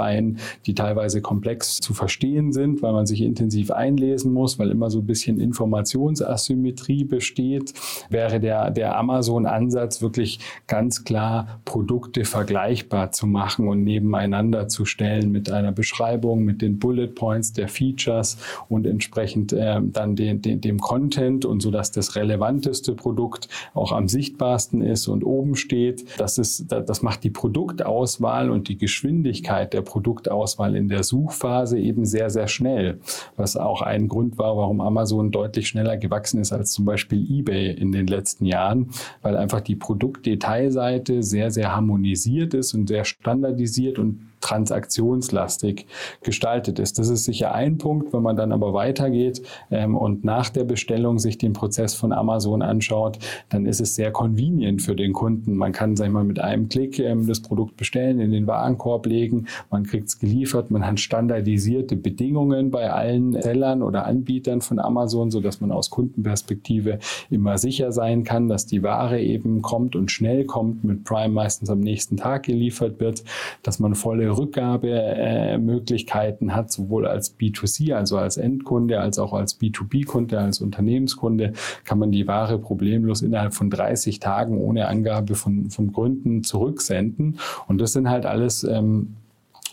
die 0.67 0.75
teilweise 0.75 1.20
komplex 1.20 1.79
zu 1.79 1.94
verstehen 1.94 2.52
sind, 2.52 2.82
weil 2.82 2.93
man 2.93 3.06
sich 3.06 3.20
intensiv 3.23 3.70
einlesen 3.70 4.32
muss, 4.32 4.58
weil 4.58 4.70
immer 4.70 4.91
so 4.91 5.00
ein 5.00 5.06
bisschen 5.06 5.41
Informationsasymmetrie 5.41 7.05
besteht, 7.05 7.75
wäre 8.08 8.41
der, 8.41 8.70
der 8.70 8.97
Amazon-Ansatz 8.97 10.02
wirklich 10.02 10.41
ganz 10.67 11.05
klar 11.05 11.61
Produkte 11.64 12.25
vergleichbar 12.25 13.12
zu 13.12 13.26
machen 13.26 13.69
und 13.69 13.85
nebeneinander 13.85 14.69
zu 14.69 14.85
stellen 14.85 15.31
mit 15.31 15.50
einer 15.50 15.73
Beschreibung, 15.73 16.44
mit 16.44 16.62
den 16.62 16.79
Bullet 16.79 17.08
Points 17.08 17.53
der 17.53 17.69
Features 17.69 18.38
und 18.69 18.87
entsprechend 18.87 19.53
äh, 19.53 19.81
dann 19.82 20.17
den, 20.17 20.43
den, 20.43 20.61
dem 20.61 20.79
Content 20.79 21.44
und 21.44 21.61
so, 21.61 21.70
dass 21.70 21.93
das 21.93 22.17
relevanteste 22.17 22.94
Produkt 22.94 23.49
auch 23.75 23.93
am 23.93 24.08
sichtbarsten 24.08 24.82
ist 24.82 25.08
und 25.08 25.25
oben 25.25 25.56
steht. 25.56 26.05
Das 26.19 26.38
ist, 26.38 26.70
das 26.70 27.03
macht 27.03 27.25
die 27.25 27.31
Produktauswahl 27.31 28.50
und 28.50 28.69
die 28.69 28.79
Geschwindigkeit 28.79 29.73
der 29.73 29.82
Produktauswahl 29.90 30.76
in 30.76 30.88
der 30.88 31.02
Suchphase 31.02 31.78
eben 31.78 32.04
sehr, 32.04 32.31
sehr 32.31 32.46
schnell, 32.46 33.00
was 33.37 33.56
auch 33.56 33.82
ein 33.82 34.06
Grund 34.06 34.38
war, 34.38 34.56
warum 34.56 34.81
Amazon 34.81 35.32
deutlich 35.32 35.66
schneller 35.66 35.96
gewachsen 35.96 36.40
ist 36.40 36.52
als 36.52 36.70
zum 36.70 36.84
Beispiel 36.84 37.26
eBay 37.28 37.72
in 37.72 37.90
den 37.90 38.06
letzten 38.06 38.46
Jahren, 38.46 38.90
weil 39.22 39.37
einfach 39.37 39.60
die 39.60 39.75
Produktdetailseite 39.75 41.25
sehr, 41.25 41.50
sehr 41.50 41.75
harmonisiert 41.75 42.54
ist 42.54 42.72
und 42.72 42.87
sehr 42.87 43.04
standardisiert 43.04 43.98
und 43.98 44.30
transaktionslastig 44.40 45.87
gestaltet 46.22 46.78
ist. 46.78 46.98
Das 46.98 47.08
ist 47.08 47.25
sicher 47.25 47.54
ein 47.54 47.78
Punkt. 47.78 48.12
Wenn 48.12 48.22
man 48.22 48.37
dann 48.37 48.52
aber 48.52 48.72
weitergeht 48.72 49.42
ähm, 49.70 49.96
und 49.96 50.25
nach 50.25 50.50
der 50.50 50.64
Bestellung 50.64 51.19
sich 51.19 51.38
den 51.38 51.52
Prozess 51.52 51.94
von 51.94 52.12
Amazon 52.12 52.62
anschaut, 52.62 53.19
dann 53.48 53.66
ist 53.66 53.81
es 53.81 53.94
sehr 53.94 54.10
convenient 54.10 54.82
für 54.82 54.96
den 54.96 55.12
Kunden. 55.12 55.54
Man 55.54 55.72
kann, 55.72 55.96
sag 55.96 56.06
ich 56.06 56.12
mal, 56.12 56.25
mit 56.25 56.40
einem 56.40 56.69
Klick 56.69 56.98
ähm, 56.98 57.26
das 57.26 57.40
Produkt 57.40 57.76
bestellen, 57.76 58.20
in 58.20 58.32
den 58.32 58.46
Warenkorb 58.46 59.06
legen, 59.06 59.46
man 59.70 59.84
kriegt 59.84 60.08
es 60.08 60.19
geliefert, 60.19 60.70
man 60.70 60.86
hat 60.86 61.00
standardisierte 61.00 61.96
Bedingungen 61.96 62.70
bei 62.70 62.90
allen 62.90 63.40
Sellern 63.40 63.82
oder 63.82 64.06
Anbietern 64.06 64.60
von 64.60 64.78
Amazon, 64.78 65.31
so 65.31 65.40
dass 65.40 65.60
man 65.60 65.72
aus 65.72 65.90
Kundenperspektive 65.90 66.98
immer 67.31 67.58
sicher 67.58 67.93
sein 67.93 68.25
kann, 68.25 68.48
dass 68.48 68.66
die 68.66 68.82
Ware 68.82 69.20
eben 69.20 69.62
kommt 69.62 69.96
und 69.96 70.10
schnell 70.10 70.44
kommt, 70.44 70.84
mit 70.84 71.04
Prime 71.04 71.32
meistens 71.34 71.70
am 71.70 71.81
nächsten 71.81 72.16
Tag 72.16 72.44
geliefert 72.44 73.00
wird, 73.00 73.25
dass 73.62 73.78
man 73.78 73.94
volle 73.94 74.30
Rückgabemöglichkeiten 74.37 76.55
hat, 76.55 76.71
sowohl 76.71 77.06
als 77.06 77.38
B2C, 77.38 77.94
also 77.94 78.19
als 78.19 78.37
Endkunde, 78.37 79.01
als 79.01 79.19
auch 79.19 79.32
als 79.32 79.58
B2B-Kunde, 79.60 80.39
als 80.39 80.60
Unternehmenskunde, 80.60 81.53
kann 81.84 81.99
man 81.99 82.13
die 82.13 82.27
Ware 82.27 82.58
problemlos 82.58 83.22
innerhalb 83.22 83.55
von 83.55 83.70
30 83.70 84.20
Tagen 84.20 84.58
ohne 84.58 84.89
Angabe 84.89 85.34
von, 85.34 85.70
von 85.70 85.93
Gründen 85.93 86.44
zurücksenden. 86.44 87.39
Und 87.67 87.81
das 87.81 87.93
sind 87.93 88.08
halt 88.08 88.27
alles 88.27 88.65
ähm, 88.65 89.17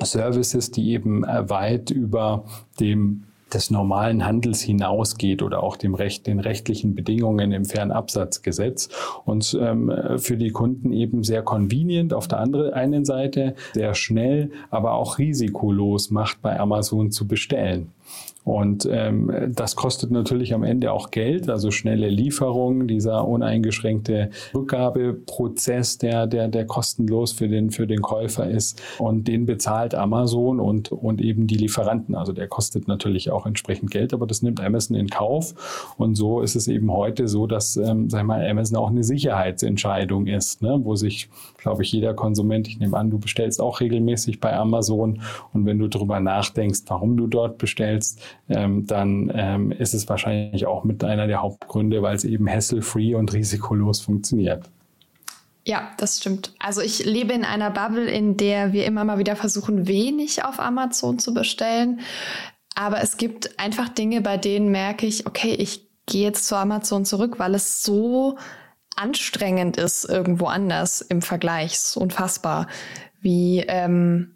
Services, 0.02 0.72
die 0.72 0.92
eben 0.92 1.24
weit 1.24 1.92
über 1.92 2.46
dem 2.80 3.24
des 3.54 3.72
normalen 3.72 4.26
Handels 4.26 4.62
hinausgeht 4.62 5.42
oder 5.42 5.64
auch 5.64 5.78
dem 5.78 5.96
Recht, 5.96 6.28
den 6.28 6.40
rechtlichen 6.40 6.96
Bedingungen 6.96 7.52
im 7.52 7.66
Fernabsatzgesetz 7.66 8.90
und 9.26 9.58
ähm, 9.60 9.92
für 10.18 10.38
die 10.38 10.52
Kunden 10.52 10.92
eben 10.92 11.24
sehr 11.24 11.42
convenient 11.42 12.14
auf 12.14 12.28
der 12.28 12.40
anderen 12.40 12.74
einen 12.74 13.06
Seite, 13.06 13.56
sehr 13.74 13.94
schnell, 13.94 14.52
aber 14.70 14.94
auch 14.94 15.18
risikolos 15.18 16.12
macht 16.12 16.42
bei 16.42 16.60
Amazon 16.60 17.12
zu 17.12 17.28
bestellen. 17.28 17.92
Und 18.48 18.88
ähm, 18.90 19.52
das 19.54 19.76
kostet 19.76 20.10
natürlich 20.10 20.54
am 20.54 20.64
Ende 20.64 20.94
auch 20.94 21.12
Geld, 21.12 21.50
also 21.50 21.70
schnelle 21.70 22.08
Lieferung, 22.08 22.88
dieser 22.88 23.28
uneingeschränkte 23.28 24.30
Rückgabeprozess, 24.56 25.98
der, 25.98 26.28
der, 26.28 26.48
der 26.48 26.66
kostenlos 26.66 27.34
für 27.34 27.50
den, 27.50 27.72
für 27.72 27.88
den 27.88 28.02
Käufer 28.02 28.50
ist. 28.50 28.82
Und 29.00 29.28
den 29.28 29.46
bezahlt 29.46 29.96
Amazon 29.96 30.62
und, 30.62 30.94
und 30.94 31.20
eben 31.20 31.48
die 31.48 31.58
Lieferanten. 31.58 32.16
Also 32.16 32.32
der 32.32 32.48
kostet 32.48 32.88
natürlich 32.88 33.32
auch 33.32 33.46
entsprechend 33.46 33.92
Geld, 33.92 34.14
aber 34.14 34.26
das 34.26 34.42
nimmt 34.42 34.62
Amazon 34.62 34.96
in 34.96 35.10
Kauf. 35.10 35.94
Und 35.98 36.16
so 36.16 36.40
ist 36.40 36.56
es 36.56 36.70
eben 36.70 36.90
heute 36.90 37.28
so, 37.28 37.48
dass, 37.48 37.76
ähm, 37.76 38.10
sag 38.10 38.26
mal, 38.26 38.50
Amazon 38.50 38.78
auch 38.78 38.92
eine 38.92 39.04
Sicherheitsentscheidung 39.04 40.26
ist, 40.28 40.62
ne? 40.62 40.80
wo 40.84 40.96
sich, 40.96 41.28
glaube 41.68 41.84
ich, 41.84 41.92
jeder 41.92 42.14
Konsument, 42.14 42.66
ich 42.70 42.80
nehme 42.80 42.96
an, 42.96 43.10
du 43.10 43.20
bestellst 43.20 43.60
auch 43.60 43.82
regelmäßig 43.82 44.40
bei 44.40 44.56
Amazon. 44.56 45.22
Und 45.52 45.66
wenn 45.66 45.78
du 45.78 45.90
darüber 45.90 46.22
nachdenkst, 46.22 46.84
warum 46.88 47.18
du 47.18 47.28
dort 47.28 47.58
bestellst, 47.58 48.22
ähm, 48.48 48.88
dann 48.88 49.30
ähm, 49.36 49.72
ist 49.74 49.94
es 49.94 50.08
wahrscheinlich 50.08 50.66
auch 50.66 50.86
mit 50.86 51.04
einer 51.04 51.28
der 51.28 51.42
Hauptgründe, 51.42 52.02
weil 52.02 52.16
es 52.16 52.24
eben 52.24 52.50
hassle-free 52.50 53.16
und 53.16 53.34
risikolos 53.34 54.00
funktioniert. 54.00 54.70
Ja, 55.66 55.90
das 55.98 56.20
stimmt. 56.20 56.54
Also 56.60 56.80
ich 56.80 57.04
lebe 57.04 57.34
in 57.34 57.44
einer 57.44 57.70
Bubble, 57.70 58.10
in 58.10 58.38
der 58.38 58.72
wir 58.72 58.86
immer 58.86 59.04
mal 59.04 59.18
wieder 59.18 59.36
versuchen, 59.36 59.90
wenig 59.90 60.46
auf 60.46 60.62
Amazon 60.62 61.20
zu 61.20 61.34
bestellen. 61.34 62.00
Aber 62.76 63.02
es 63.02 63.18
gibt 63.18 63.60
einfach 63.60 63.90
Dinge, 63.90 64.22
bei 64.22 64.38
denen 64.38 64.72
merke 64.72 65.06
ich, 65.06 65.28
okay, 65.28 65.54
ich 65.54 65.86
gehe 66.06 66.24
jetzt 66.24 66.48
zu 66.48 66.56
Amazon 66.56 67.04
zurück, 67.04 67.40
weil 67.40 67.56
es 67.56 67.84
so 67.84 68.38
anstrengend 68.98 69.78
ist 69.78 70.06
irgendwo 70.06 70.48
anders 70.48 71.02
im 71.02 71.22
Vergleich. 71.22 71.74
Ist 71.74 71.98
unfassbar, 71.98 72.68
wie 73.22 73.64
ähm, 73.68 74.34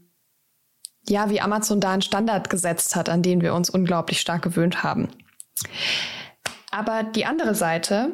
ja, 1.07 1.29
wie 1.29 1.41
Amazon 1.41 1.79
da 1.79 1.91
einen 1.91 2.01
Standard 2.01 2.49
gesetzt 2.49 2.95
hat, 2.95 3.09
an 3.09 3.21
den 3.21 3.41
wir 3.41 3.53
uns 3.53 3.69
unglaublich 3.69 4.19
stark 4.19 4.43
gewöhnt 4.43 4.83
haben. 4.83 5.09
Aber 6.71 7.03
die 7.03 7.25
andere 7.25 7.55
Seite, 7.55 8.11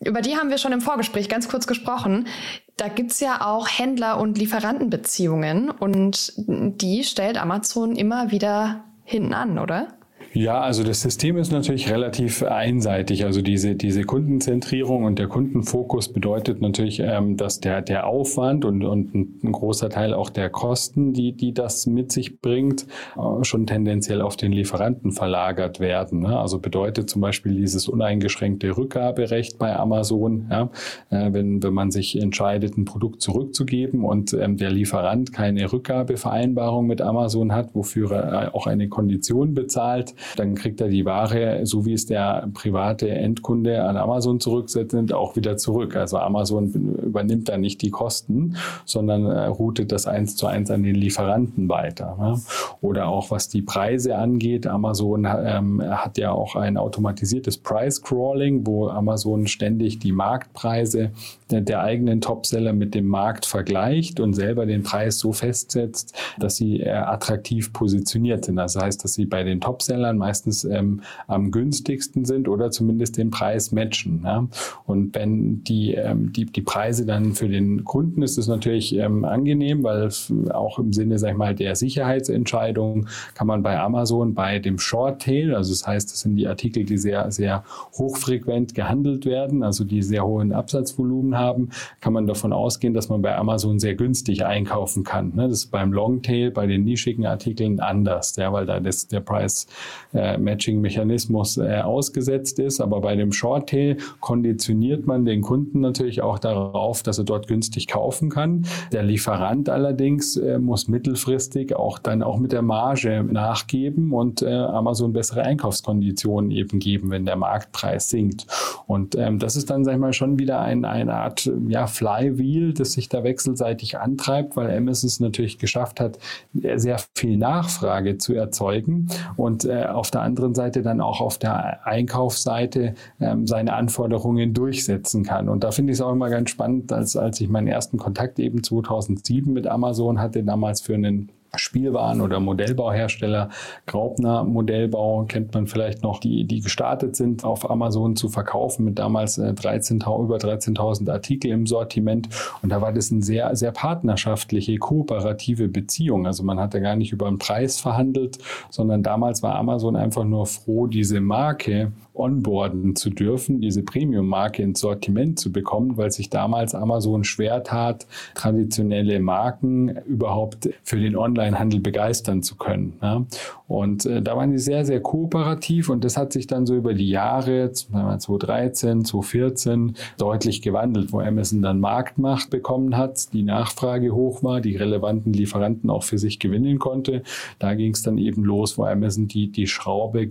über 0.00 0.20
die 0.20 0.36
haben 0.36 0.50
wir 0.50 0.58
schon 0.58 0.72
im 0.72 0.80
Vorgespräch 0.80 1.28
ganz 1.28 1.48
kurz 1.48 1.66
gesprochen. 1.66 2.28
Da 2.76 2.88
gibt's 2.88 3.20
ja 3.20 3.44
auch 3.44 3.68
Händler- 3.68 4.18
und 4.18 4.38
Lieferantenbeziehungen 4.38 5.70
und 5.70 6.32
die 6.36 7.02
stellt 7.04 7.36
Amazon 7.36 7.96
immer 7.96 8.30
wieder 8.30 8.84
hinten 9.04 9.34
an, 9.34 9.58
oder? 9.58 9.97
Ja, 10.34 10.60
also 10.60 10.84
das 10.84 11.00
System 11.00 11.38
ist 11.38 11.52
natürlich 11.52 11.90
relativ 11.90 12.42
einseitig. 12.42 13.24
Also 13.24 13.40
diese, 13.40 13.76
diese 13.76 14.04
Kundenzentrierung 14.04 15.04
und 15.04 15.18
der 15.18 15.26
Kundenfokus 15.26 16.12
bedeutet 16.12 16.60
natürlich, 16.60 17.00
ähm, 17.00 17.38
dass 17.38 17.60
der, 17.60 17.80
der 17.80 18.06
Aufwand 18.06 18.66
und, 18.66 18.84
und 18.84 19.14
ein 19.14 19.52
großer 19.52 19.88
Teil 19.88 20.12
auch 20.12 20.28
der 20.28 20.50
Kosten, 20.50 21.14
die, 21.14 21.32
die 21.32 21.54
das 21.54 21.86
mit 21.86 22.12
sich 22.12 22.40
bringt, 22.42 22.86
äh, 23.16 23.44
schon 23.44 23.66
tendenziell 23.66 24.20
auf 24.20 24.36
den 24.36 24.52
Lieferanten 24.52 25.12
verlagert 25.12 25.80
werden. 25.80 26.20
Ne? 26.20 26.38
Also 26.38 26.58
bedeutet 26.58 27.08
zum 27.08 27.22
Beispiel 27.22 27.54
dieses 27.54 27.88
uneingeschränkte 27.88 28.76
Rückgaberecht 28.76 29.58
bei 29.58 29.74
Amazon, 29.74 30.48
ja? 30.50 30.70
äh, 31.08 31.32
wenn, 31.32 31.62
wenn 31.62 31.72
man 31.72 31.90
sich 31.90 32.20
entscheidet, 32.20 32.76
ein 32.76 32.84
Produkt 32.84 33.22
zurückzugeben 33.22 34.04
und 34.04 34.34
ähm, 34.34 34.58
der 34.58 34.70
Lieferant 34.70 35.32
keine 35.32 35.72
Rückgabevereinbarung 35.72 36.86
mit 36.86 37.00
Amazon 37.00 37.52
hat, 37.52 37.74
wofür 37.74 38.12
er 38.12 38.54
auch 38.54 38.66
eine 38.66 38.90
Kondition 38.90 39.54
bezahlt, 39.54 40.14
dann 40.36 40.54
kriegt 40.54 40.80
er 40.80 40.88
die 40.88 41.04
Ware, 41.04 41.64
so 41.64 41.84
wie 41.84 41.92
es 41.92 42.06
der 42.06 42.48
private 42.54 43.08
Endkunde 43.08 43.82
an 43.82 43.96
Amazon 43.96 44.40
zurücksetzt, 44.40 44.94
auch 45.12 45.36
wieder 45.36 45.56
zurück. 45.56 45.96
Also 45.96 46.18
Amazon 46.18 46.72
übernimmt 46.72 47.48
da 47.48 47.58
nicht 47.58 47.82
die 47.82 47.90
Kosten, 47.90 48.56
sondern 48.84 49.26
äh, 49.26 49.46
routet 49.46 49.92
das 49.92 50.06
eins 50.06 50.36
zu 50.36 50.46
eins 50.46 50.70
an 50.70 50.82
den 50.82 50.94
Lieferanten 50.94 51.68
weiter. 51.68 52.16
Ne? 52.18 52.40
Oder 52.80 53.08
auch 53.08 53.30
was 53.30 53.48
die 53.48 53.62
Preise 53.62 54.16
angeht, 54.16 54.66
Amazon 54.66 55.26
ähm, 55.26 55.82
hat 55.82 56.18
ja 56.18 56.32
auch 56.32 56.56
ein 56.56 56.76
automatisiertes 56.76 57.58
Price 57.58 58.02
Crawling, 58.02 58.66
wo 58.66 58.88
Amazon 58.88 59.46
ständig 59.46 59.98
die 59.98 60.12
Marktpreise 60.12 61.10
der, 61.50 61.78
eigenen 61.78 62.20
Topseller 62.20 62.72
mit 62.72 62.94
dem 62.94 63.06
Markt 63.06 63.46
vergleicht 63.46 64.20
und 64.20 64.34
selber 64.34 64.66
den 64.66 64.82
Preis 64.82 65.18
so 65.18 65.32
festsetzt, 65.32 66.14
dass 66.38 66.56
sie 66.56 66.80
äh, 66.80 66.90
attraktiv 66.90 67.72
positioniert 67.72 68.44
sind. 68.44 68.56
Das 68.56 68.76
heißt, 68.76 69.02
dass 69.04 69.14
sie 69.14 69.26
bei 69.26 69.44
den 69.44 69.60
Topsellern 69.60 70.07
meistens 70.16 70.64
ähm, 70.64 71.02
am 71.26 71.50
günstigsten 71.50 72.24
sind 72.24 72.48
oder 72.48 72.70
zumindest 72.70 73.18
den 73.18 73.30
Preis 73.30 73.72
matchen. 73.72 74.22
Ja? 74.24 74.48
Und 74.86 75.14
wenn 75.14 75.64
die, 75.64 75.94
ähm, 75.94 76.32
die, 76.32 76.46
die 76.46 76.62
Preise 76.62 77.04
dann 77.04 77.34
für 77.34 77.48
den 77.48 77.84
Kunden 77.84 78.22
ist 78.22 78.38
es 78.38 78.48
natürlich 78.48 78.94
ähm, 78.94 79.24
angenehm, 79.24 79.82
weil 79.82 80.08
auch 80.52 80.78
im 80.78 80.92
Sinne, 80.92 81.18
sag 81.18 81.32
ich 81.32 81.36
mal, 81.36 81.54
der 81.54 81.76
Sicherheitsentscheidung 81.76 83.06
kann 83.34 83.46
man 83.46 83.62
bei 83.62 83.78
Amazon 83.78 84.34
bei 84.34 84.58
dem 84.58 84.78
Short 84.78 85.22
Tail, 85.22 85.54
also 85.54 85.72
das 85.72 85.86
heißt, 85.86 86.10
das 86.10 86.20
sind 86.20 86.36
die 86.36 86.46
Artikel, 86.46 86.84
die 86.84 86.98
sehr, 86.98 87.30
sehr 87.30 87.64
hochfrequent 87.94 88.74
gehandelt 88.74 89.26
werden, 89.26 89.62
also 89.62 89.84
die 89.84 90.02
sehr 90.02 90.24
hohen 90.24 90.52
Absatzvolumen 90.52 91.36
haben, 91.36 91.70
kann 92.00 92.12
man 92.12 92.26
davon 92.26 92.52
ausgehen, 92.52 92.94
dass 92.94 93.08
man 93.08 93.22
bei 93.22 93.36
Amazon 93.36 93.78
sehr 93.78 93.94
günstig 93.94 94.44
einkaufen 94.44 95.04
kann. 95.04 95.34
Ne? 95.34 95.48
Das 95.48 95.58
ist 95.58 95.70
beim 95.70 95.92
Longtail, 95.92 96.50
bei 96.50 96.66
den 96.66 96.84
nischigen 96.84 97.26
Artikeln 97.26 97.80
anders, 97.80 98.36
ja, 98.36 98.52
weil 98.52 98.66
da 98.66 98.80
das, 98.80 99.08
der 99.08 99.20
Price 99.20 99.66
äh, 100.14 100.38
Matching-Mechanismus 100.38 101.58
äh, 101.58 101.80
ausgesetzt 101.80 102.58
ist. 102.58 102.80
Aber 102.80 103.00
bei 103.00 103.16
dem 103.16 103.32
Shorttail 103.32 103.96
konditioniert 104.20 105.06
man 105.06 105.24
den 105.24 105.42
Kunden 105.42 105.80
natürlich 105.80 106.22
auch 106.22 106.38
darauf, 106.38 107.02
dass 107.02 107.18
er 107.18 107.24
dort 107.24 107.46
günstig 107.48 107.86
kaufen 107.86 108.30
kann. 108.30 108.66
Der 108.92 109.02
Lieferant 109.02 109.68
allerdings 109.68 110.36
äh, 110.36 110.58
muss 110.58 110.88
mittelfristig 110.88 111.74
auch 111.76 111.98
dann 111.98 112.22
auch 112.22 112.38
mit 112.38 112.52
der 112.52 112.62
Marge 112.62 113.24
nachgeben 113.24 114.12
und 114.12 114.42
äh, 114.42 114.52
Amazon 114.52 115.12
bessere 115.12 115.42
Einkaufskonditionen 115.42 116.50
eben 116.50 116.78
geben, 116.78 117.10
wenn 117.10 117.24
der 117.24 117.36
Marktpreis 117.36 118.10
sinkt. 118.10 118.46
Und 118.86 119.14
ähm, 119.16 119.38
das 119.38 119.56
ist 119.56 119.70
dann, 119.70 119.84
sag 119.84 119.94
ich 119.94 120.00
mal, 120.00 120.12
schon 120.12 120.38
wieder 120.38 120.60
ein, 120.60 120.84
eine 120.84 121.14
Art 121.14 121.50
ja, 121.68 121.86
Flywheel, 121.86 122.72
das 122.72 122.92
sich 122.92 123.08
da 123.08 123.24
wechselseitig 123.24 123.98
antreibt, 123.98 124.56
weil 124.56 124.74
Amazon 124.74 125.08
es 125.08 125.20
natürlich 125.20 125.58
geschafft 125.58 126.00
hat, 126.00 126.18
sehr 126.52 126.98
viel 127.14 127.36
Nachfrage 127.36 128.18
zu 128.18 128.34
erzeugen 128.34 129.08
und 129.36 129.64
äh, 129.64 129.84
auf 129.94 130.10
der 130.10 130.22
anderen 130.22 130.54
Seite 130.54 130.82
dann 130.82 131.00
auch 131.00 131.20
auf 131.20 131.38
der 131.38 131.86
Einkaufsseite 131.86 132.94
ähm, 133.20 133.46
seine 133.46 133.74
Anforderungen 133.74 134.54
durchsetzen 134.54 135.24
kann. 135.24 135.48
Und 135.48 135.64
da 135.64 135.70
finde 135.70 135.92
ich 135.92 135.98
es 135.98 136.02
auch 136.02 136.12
immer 136.12 136.30
ganz 136.30 136.50
spannend, 136.50 136.92
als, 136.92 137.16
als 137.16 137.40
ich 137.40 137.48
meinen 137.48 137.68
ersten 137.68 137.98
Kontakt 137.98 138.38
eben 138.38 138.62
2007 138.62 139.52
mit 139.52 139.66
Amazon 139.66 140.20
hatte, 140.20 140.42
damals 140.42 140.80
für 140.80 140.94
einen 140.94 141.30
Spielwaren- 141.58 142.20
oder 142.20 142.40
Modellbauhersteller. 142.40 143.50
Graupner 143.86 144.44
Modellbau 144.44 145.24
kennt 145.24 145.54
man 145.54 145.66
vielleicht 145.66 146.02
noch, 146.02 146.20
die, 146.20 146.44
die 146.44 146.60
gestartet 146.60 147.16
sind, 147.16 147.44
auf 147.44 147.70
Amazon 147.70 148.16
zu 148.16 148.28
verkaufen 148.28 148.84
mit 148.84 148.98
damals 148.98 149.36
13, 149.36 150.00
äh, 150.00 150.04
über 150.22 150.36
13.000 150.36 151.10
Artikel 151.10 151.50
im 151.50 151.66
Sortiment. 151.66 152.28
Und 152.62 152.70
da 152.70 152.80
war 152.80 152.92
das 152.92 153.12
eine 153.12 153.22
sehr, 153.22 153.54
sehr 153.56 153.72
partnerschaftliche, 153.72 154.78
kooperative 154.78 155.68
Beziehung. 155.68 156.26
Also 156.26 156.42
man 156.42 156.58
hatte 156.58 156.80
gar 156.80 156.96
nicht 156.96 157.12
über 157.12 157.26
einen 157.26 157.38
Preis 157.38 157.80
verhandelt, 157.80 158.38
sondern 158.70 159.02
damals 159.02 159.42
war 159.42 159.54
Amazon 159.56 159.96
einfach 159.96 160.24
nur 160.24 160.46
froh, 160.46 160.86
diese 160.86 161.20
Marke 161.20 161.92
onboarden 162.18 162.96
zu 162.96 163.10
dürfen, 163.10 163.60
diese 163.60 163.82
Premium-Marke 163.82 164.62
ins 164.62 164.80
Sortiment 164.80 165.38
zu 165.38 165.52
bekommen, 165.52 165.96
weil 165.96 166.10
sich 166.10 166.30
damals 166.30 166.74
Amazon 166.74 167.24
schwer 167.24 167.62
tat, 167.62 168.06
traditionelle 168.34 169.20
Marken 169.20 169.88
überhaupt 170.06 170.68
für 170.82 170.98
den 170.98 171.16
Onlinehandel 171.48 171.80
begeistern 171.80 172.42
zu 172.42 172.56
können. 172.56 172.98
Ja. 173.02 173.24
Und 173.68 174.06
äh, 174.06 174.22
da 174.22 174.36
waren 174.36 174.50
die 174.50 174.58
sehr, 174.58 174.84
sehr 174.84 175.00
kooperativ 175.00 175.90
und 175.90 176.02
das 176.02 176.16
hat 176.16 176.32
sich 176.32 176.46
dann 176.46 176.66
so 176.66 176.74
über 176.74 176.94
die 176.94 177.08
Jahre 177.08 177.70
2013, 177.70 179.04
2014 179.04 179.94
deutlich 180.16 180.62
gewandelt, 180.62 181.12
wo 181.12 181.20
Amazon 181.20 181.60
dann 181.60 181.78
Marktmacht 181.78 182.48
bekommen 182.48 182.96
hat, 182.96 183.32
die 183.34 183.42
Nachfrage 183.42 184.14
hoch 184.14 184.42
war, 184.42 184.62
die 184.62 184.76
relevanten 184.76 185.32
Lieferanten 185.32 185.90
auch 185.90 186.02
für 186.02 186.18
sich 186.18 186.38
gewinnen 186.38 186.78
konnte. 186.78 187.22
Da 187.58 187.74
ging 187.74 187.92
es 187.92 188.02
dann 188.02 188.16
eben 188.16 188.42
los, 188.42 188.78
wo 188.78 188.84
Amazon 188.84 189.28
die, 189.28 189.52
die 189.52 189.66
Schraube 189.66 190.28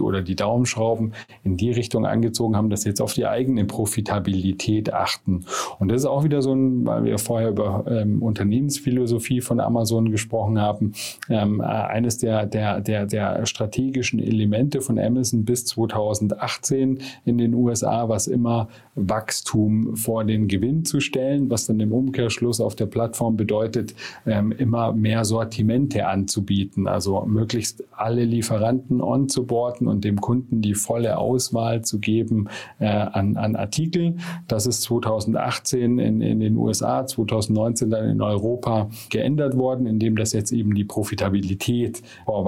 oder 0.00 0.22
die 0.22 0.36
Daumenschrauben 0.36 1.12
in 1.42 1.56
die 1.56 1.70
Richtung 1.70 2.06
angezogen 2.06 2.56
haben, 2.56 2.70
dass 2.70 2.82
sie 2.82 2.90
jetzt 2.90 3.00
auf 3.00 3.14
die 3.14 3.26
eigene 3.26 3.64
Profitabilität 3.64 4.92
achten. 4.92 5.44
Und 5.78 5.88
das 5.88 6.02
ist 6.02 6.06
auch 6.06 6.24
wieder 6.24 6.42
so 6.42 6.54
ein, 6.54 6.86
weil 6.86 7.04
wir 7.04 7.18
vorher 7.18 7.50
über 7.50 7.84
ähm, 7.88 8.22
Unternehmensphilosophie 8.22 9.40
von 9.40 9.60
Amazon 9.60 10.10
gesprochen 10.10 10.60
haben, 10.60 10.92
ähm, 11.28 11.60
eines 11.60 12.18
der, 12.18 12.46
der, 12.46 12.73
der, 12.80 13.06
der 13.06 13.46
strategischen 13.46 14.18
Elemente 14.18 14.80
von 14.80 14.98
Amazon 14.98 15.44
bis 15.44 15.64
2018 15.66 16.98
in 17.24 17.38
den 17.38 17.54
USA, 17.54 18.08
was 18.08 18.26
immer 18.26 18.68
Wachstum 18.94 19.96
vor 19.96 20.24
den 20.24 20.48
Gewinn 20.48 20.84
zu 20.84 21.00
stellen, 21.00 21.50
was 21.50 21.66
dann 21.66 21.80
im 21.80 21.92
Umkehrschluss 21.92 22.60
auf 22.60 22.74
der 22.74 22.86
Plattform 22.86 23.36
bedeutet, 23.36 23.94
ähm, 24.26 24.52
immer 24.52 24.92
mehr 24.92 25.24
Sortimente 25.24 26.06
anzubieten, 26.06 26.86
also 26.86 27.24
möglichst 27.26 27.84
alle 27.92 28.24
Lieferanten 28.24 29.00
on 29.00 29.28
zu 29.28 29.46
boarden 29.46 29.88
und 29.88 30.04
dem 30.04 30.20
Kunden 30.20 30.62
die 30.62 30.74
volle 30.74 31.18
Auswahl 31.18 31.82
zu 31.82 31.98
geben 31.98 32.48
äh, 32.78 32.86
an, 32.86 33.36
an 33.36 33.56
Artikeln. 33.56 34.20
Das 34.48 34.66
ist 34.66 34.82
2018 34.82 35.98
in, 35.98 36.20
in 36.20 36.40
den 36.40 36.56
USA, 36.56 37.06
2019 37.06 37.90
dann 37.90 38.08
in 38.08 38.20
Europa 38.20 38.88
geändert 39.10 39.56
worden, 39.56 39.86
indem 39.86 40.16
das 40.16 40.32
jetzt 40.32 40.52
eben 40.52 40.74
die 40.74 40.84
Profitabilität 40.84 42.02
vor 42.24 42.44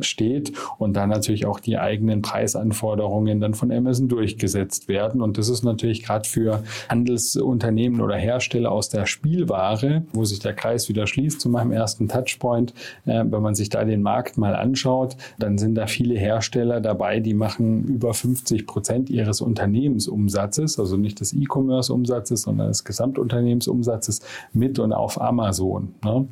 steht 0.00 0.52
und 0.78 0.94
dann 0.94 1.08
natürlich 1.08 1.46
auch 1.46 1.60
die 1.60 1.78
eigenen 1.78 2.22
Preisanforderungen 2.22 3.40
dann 3.40 3.54
von 3.54 3.72
Amazon 3.72 4.08
durchgesetzt 4.08 4.88
werden. 4.88 5.22
Und 5.22 5.38
das 5.38 5.48
ist 5.48 5.64
natürlich 5.64 6.02
gerade 6.02 6.28
für 6.28 6.62
Handelsunternehmen 6.88 8.00
oder 8.00 8.16
Hersteller 8.16 8.72
aus 8.72 8.88
der 8.88 9.06
Spielware, 9.06 10.04
wo 10.12 10.24
sich 10.24 10.38
der 10.38 10.54
Kreis 10.54 10.88
wieder 10.88 11.06
schließt 11.06 11.40
zu 11.40 11.48
meinem 11.48 11.72
ersten 11.72 12.08
Touchpoint, 12.08 12.72
äh, 13.06 13.24
wenn 13.24 13.42
man 13.42 13.54
sich 13.54 13.68
da 13.68 13.84
den 13.84 14.02
Markt 14.02 14.38
mal 14.38 14.54
anschaut, 14.54 15.16
dann 15.38 15.58
sind 15.58 15.74
da 15.74 15.86
viele 15.86 16.18
Hersteller 16.18 16.80
dabei, 16.80 17.20
die 17.20 17.34
machen 17.34 17.84
über 17.84 18.14
50 18.14 18.66
Prozent 18.66 19.10
ihres 19.10 19.40
Unternehmensumsatzes, 19.40 20.78
also 20.78 20.96
nicht 20.96 21.20
des 21.20 21.32
E-Commerce-Umsatzes, 21.32 22.42
sondern 22.42 22.68
des 22.68 22.84
Gesamtunternehmensumsatzes 22.84 24.20
mit 24.52 24.78
und 24.78 24.92
auf 24.92 25.20
Amazon. 25.20 25.94
Ne? 26.04 26.26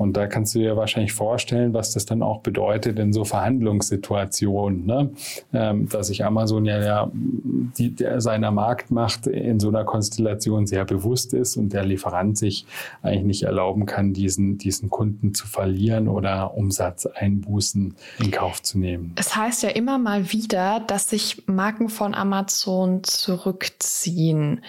Und 0.00 0.16
da 0.16 0.26
kannst 0.26 0.54
du 0.54 0.60
dir 0.60 0.78
wahrscheinlich 0.78 1.12
vorstellen, 1.12 1.74
was 1.74 1.92
das 1.92 2.06
dann 2.06 2.22
auch 2.22 2.40
bedeutet 2.40 2.98
in 2.98 3.12
so 3.12 3.26
Verhandlungssituationen, 3.26 4.86
ne? 4.86 5.10
ähm, 5.52 5.90
dass 5.90 6.06
sich 6.06 6.24
Amazon 6.24 6.64
ja, 6.64 6.82
ja 6.82 7.10
die, 7.12 7.94
der, 7.94 8.22
seiner 8.22 8.50
Marktmacht 8.50 9.26
in 9.26 9.60
so 9.60 9.68
einer 9.68 9.84
Konstellation 9.84 10.66
sehr 10.66 10.86
bewusst 10.86 11.34
ist 11.34 11.58
und 11.58 11.74
der 11.74 11.84
Lieferant 11.84 12.38
sich 12.38 12.64
eigentlich 13.02 13.24
nicht 13.24 13.42
erlauben 13.42 13.84
kann, 13.84 14.14
diesen, 14.14 14.56
diesen 14.56 14.88
Kunden 14.88 15.34
zu 15.34 15.46
verlieren 15.46 16.08
oder 16.08 16.54
Umsatzeinbußen 16.54 17.94
in 18.20 18.30
Kauf 18.30 18.62
zu 18.62 18.78
nehmen. 18.78 19.12
Das 19.16 19.36
heißt 19.36 19.62
ja 19.62 19.68
immer 19.68 19.98
mal 19.98 20.32
wieder, 20.32 20.80
dass 20.80 21.10
sich 21.10 21.46
Marken 21.46 21.90
von 21.90 22.14
Amazon 22.14 23.04
zurückziehen. 23.04 24.62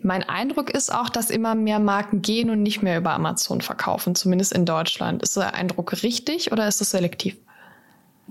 Mein 0.00 0.22
Eindruck 0.22 0.70
ist 0.70 0.94
auch, 0.94 1.10
dass 1.10 1.28
immer 1.28 1.54
mehr 1.54 1.78
Marken 1.78 2.22
gehen 2.22 2.48
und 2.48 2.62
nicht 2.62 2.82
mehr 2.82 2.96
über 2.96 3.12
Amazon 3.12 3.60
verkaufen, 3.60 4.14
zumindest 4.14 4.54
in 4.54 4.64
Deutschland. 4.64 4.77
Ist 5.20 5.36
der 5.36 5.54
Eindruck 5.54 6.02
richtig 6.02 6.52
oder 6.52 6.68
ist 6.68 6.80
es 6.80 6.90
selektiv? 6.90 7.36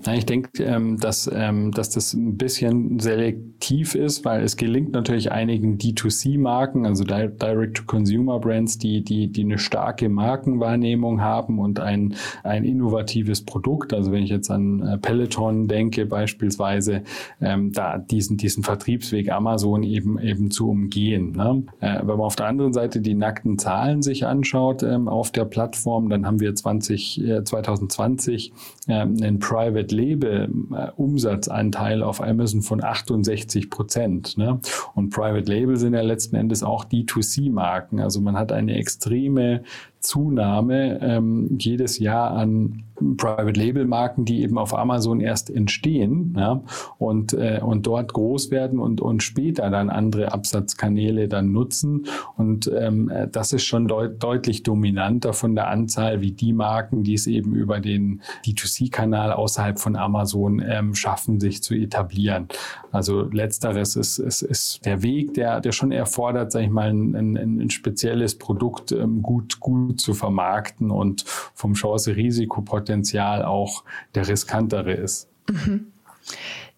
Ja, 0.06 0.14
ich 0.14 0.26
denke, 0.26 0.62
ähm, 0.62 0.96
dass, 1.00 1.28
ähm, 1.32 1.72
dass 1.72 1.90
das 1.90 2.14
ein 2.14 2.36
bisschen 2.36 3.00
selektiv 3.00 3.96
ist, 3.96 4.24
weil 4.24 4.44
es 4.44 4.56
gelingt 4.56 4.92
natürlich 4.92 5.32
einigen 5.32 5.76
D2C-Marken, 5.76 6.86
also 6.86 7.02
Direct-to-Consumer-Brands, 7.02 8.78
die, 8.78 9.02
die, 9.02 9.26
die 9.26 9.42
eine 9.42 9.58
starke 9.58 10.08
Markenwahrnehmung 10.08 11.20
haben 11.20 11.58
und 11.58 11.80
ein, 11.80 12.14
ein 12.44 12.62
innovatives 12.62 13.44
Produkt. 13.44 13.92
Also 13.92 14.12
wenn 14.12 14.22
ich 14.22 14.30
jetzt 14.30 14.52
an 14.52 14.82
äh, 14.82 14.98
Peloton 14.98 15.66
denke 15.66 16.06
beispielsweise, 16.06 17.02
ähm, 17.40 17.72
da 17.72 17.98
diesen, 17.98 18.36
diesen 18.36 18.62
Vertriebsweg 18.62 19.32
Amazon 19.32 19.82
eben, 19.82 20.20
eben 20.20 20.52
zu 20.52 20.70
umgehen. 20.70 21.32
Ne? 21.32 21.64
Äh, 21.80 21.98
wenn 22.00 22.06
man 22.06 22.20
auf 22.20 22.36
der 22.36 22.46
anderen 22.46 22.72
Seite 22.72 23.00
die 23.00 23.14
nackten 23.14 23.58
Zahlen 23.58 24.02
sich 24.02 24.24
anschaut 24.24 24.84
ähm, 24.84 25.08
auf 25.08 25.32
der 25.32 25.44
Plattform, 25.44 26.08
dann 26.08 26.24
haben 26.24 26.38
wir 26.38 26.54
20, 26.54 27.20
äh, 27.20 27.42
2020 27.42 28.52
äh, 28.86 28.92
einen 28.92 29.40
Private 29.40 29.87
Private 29.88 29.94
Label 29.94 30.48
äh, 30.74 30.90
Umsatzanteil 30.96 32.02
auf 32.02 32.20
Amazon 32.20 32.62
von 32.62 32.82
68 32.82 33.70
Prozent. 33.70 34.36
Ne? 34.36 34.60
Und 34.94 35.10
Private 35.10 35.50
Label 35.50 35.76
sind 35.76 35.94
ja 35.94 36.02
letzten 36.02 36.36
Endes 36.36 36.62
auch 36.62 36.84
D2C-Marken. 36.84 38.00
Also 38.00 38.20
man 38.20 38.36
hat 38.36 38.52
eine 38.52 38.76
extreme 38.76 39.62
Zunahme 40.00 41.00
ähm, 41.02 41.56
jedes 41.58 41.98
Jahr 41.98 42.32
an 42.32 42.84
Private 43.16 43.58
Label 43.58 43.84
Marken, 43.86 44.24
die 44.24 44.42
eben 44.42 44.58
auf 44.58 44.76
Amazon 44.76 45.20
erst 45.20 45.50
entstehen 45.50 46.34
ja, 46.36 46.62
und, 46.98 47.32
äh, 47.32 47.60
und 47.62 47.86
dort 47.86 48.12
groß 48.12 48.50
werden 48.50 48.78
und, 48.78 49.00
und 49.00 49.22
später 49.22 49.70
dann 49.70 49.88
andere 49.90 50.32
Absatzkanäle 50.32 51.28
dann 51.28 51.52
nutzen. 51.52 52.06
Und 52.36 52.70
ähm, 52.76 53.10
das 53.30 53.52
ist 53.52 53.64
schon 53.64 53.86
deut 53.86 54.22
deutlich 54.22 54.62
dominanter 54.62 55.32
von 55.32 55.54
der 55.54 55.68
Anzahl 55.68 56.20
wie 56.20 56.32
die 56.32 56.52
Marken, 56.52 57.04
die 57.04 57.14
es 57.14 57.26
eben 57.26 57.54
über 57.54 57.80
den 57.80 58.20
D2C-Kanal 58.44 59.32
außerhalb 59.32 59.78
von 59.78 59.96
Amazon 59.96 60.62
ähm, 60.66 60.94
schaffen, 60.94 61.40
sich 61.40 61.62
zu 61.62 61.74
etablieren. 61.74 62.48
Also 62.90 63.22
letzteres 63.22 63.96
ist, 63.96 64.18
ist, 64.18 64.42
ist 64.42 64.84
der 64.84 65.02
Weg, 65.02 65.34
der, 65.34 65.60
der 65.60 65.72
schon 65.72 65.92
erfordert, 65.92 66.52
sage 66.52 66.66
ich 66.66 66.70
mal, 66.70 66.90
ein, 66.90 67.14
ein, 67.14 67.36
ein 67.36 67.70
spezielles 67.70 68.36
Produkt 68.36 68.92
ähm, 68.92 69.22
gut, 69.22 69.60
gut 69.60 69.87
zu 69.96 70.14
vermarkten 70.14 70.90
und 70.90 71.24
vom 71.54 71.74
Chance-Risikopotenzial 71.74 73.44
auch 73.44 73.84
der 74.14 74.28
riskantere 74.28 74.92
ist. 74.92 75.28
Mhm. 75.48 75.92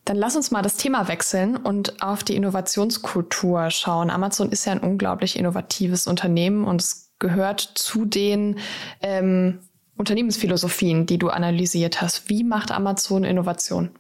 Dann 0.05 0.17
lass 0.17 0.37
uns 0.37 0.51
mal 0.51 0.63
das 0.63 0.77
Thema 0.77 1.09
wechseln 1.09 1.57
und 1.57 2.03
auf 2.03 2.25
die 2.25 2.35
Innovationskultur 2.35 3.71
schauen. 3.71 4.11
Amazon 4.11 4.51
ist 4.51 4.65
ja 4.65 4.73
ein 4.73 4.81
unglaublich 4.81 5.39
innovatives 5.39 6.07
Unternehmen 6.07 6.65
und 6.65 6.81
es 6.81 7.11
gehört 7.19 7.61
zu 7.61 8.07
den 8.07 8.59
ähm, 9.03 9.61
Unternehmensphilosophien, 9.97 11.07
die 11.07 11.19
du 11.19 11.29
analysiert 11.29 12.01
hast. 12.01 12.29
Wie 12.31 12.43
macht 12.43 12.73
Amazon 12.73 13.25
Innovation? 13.25 13.91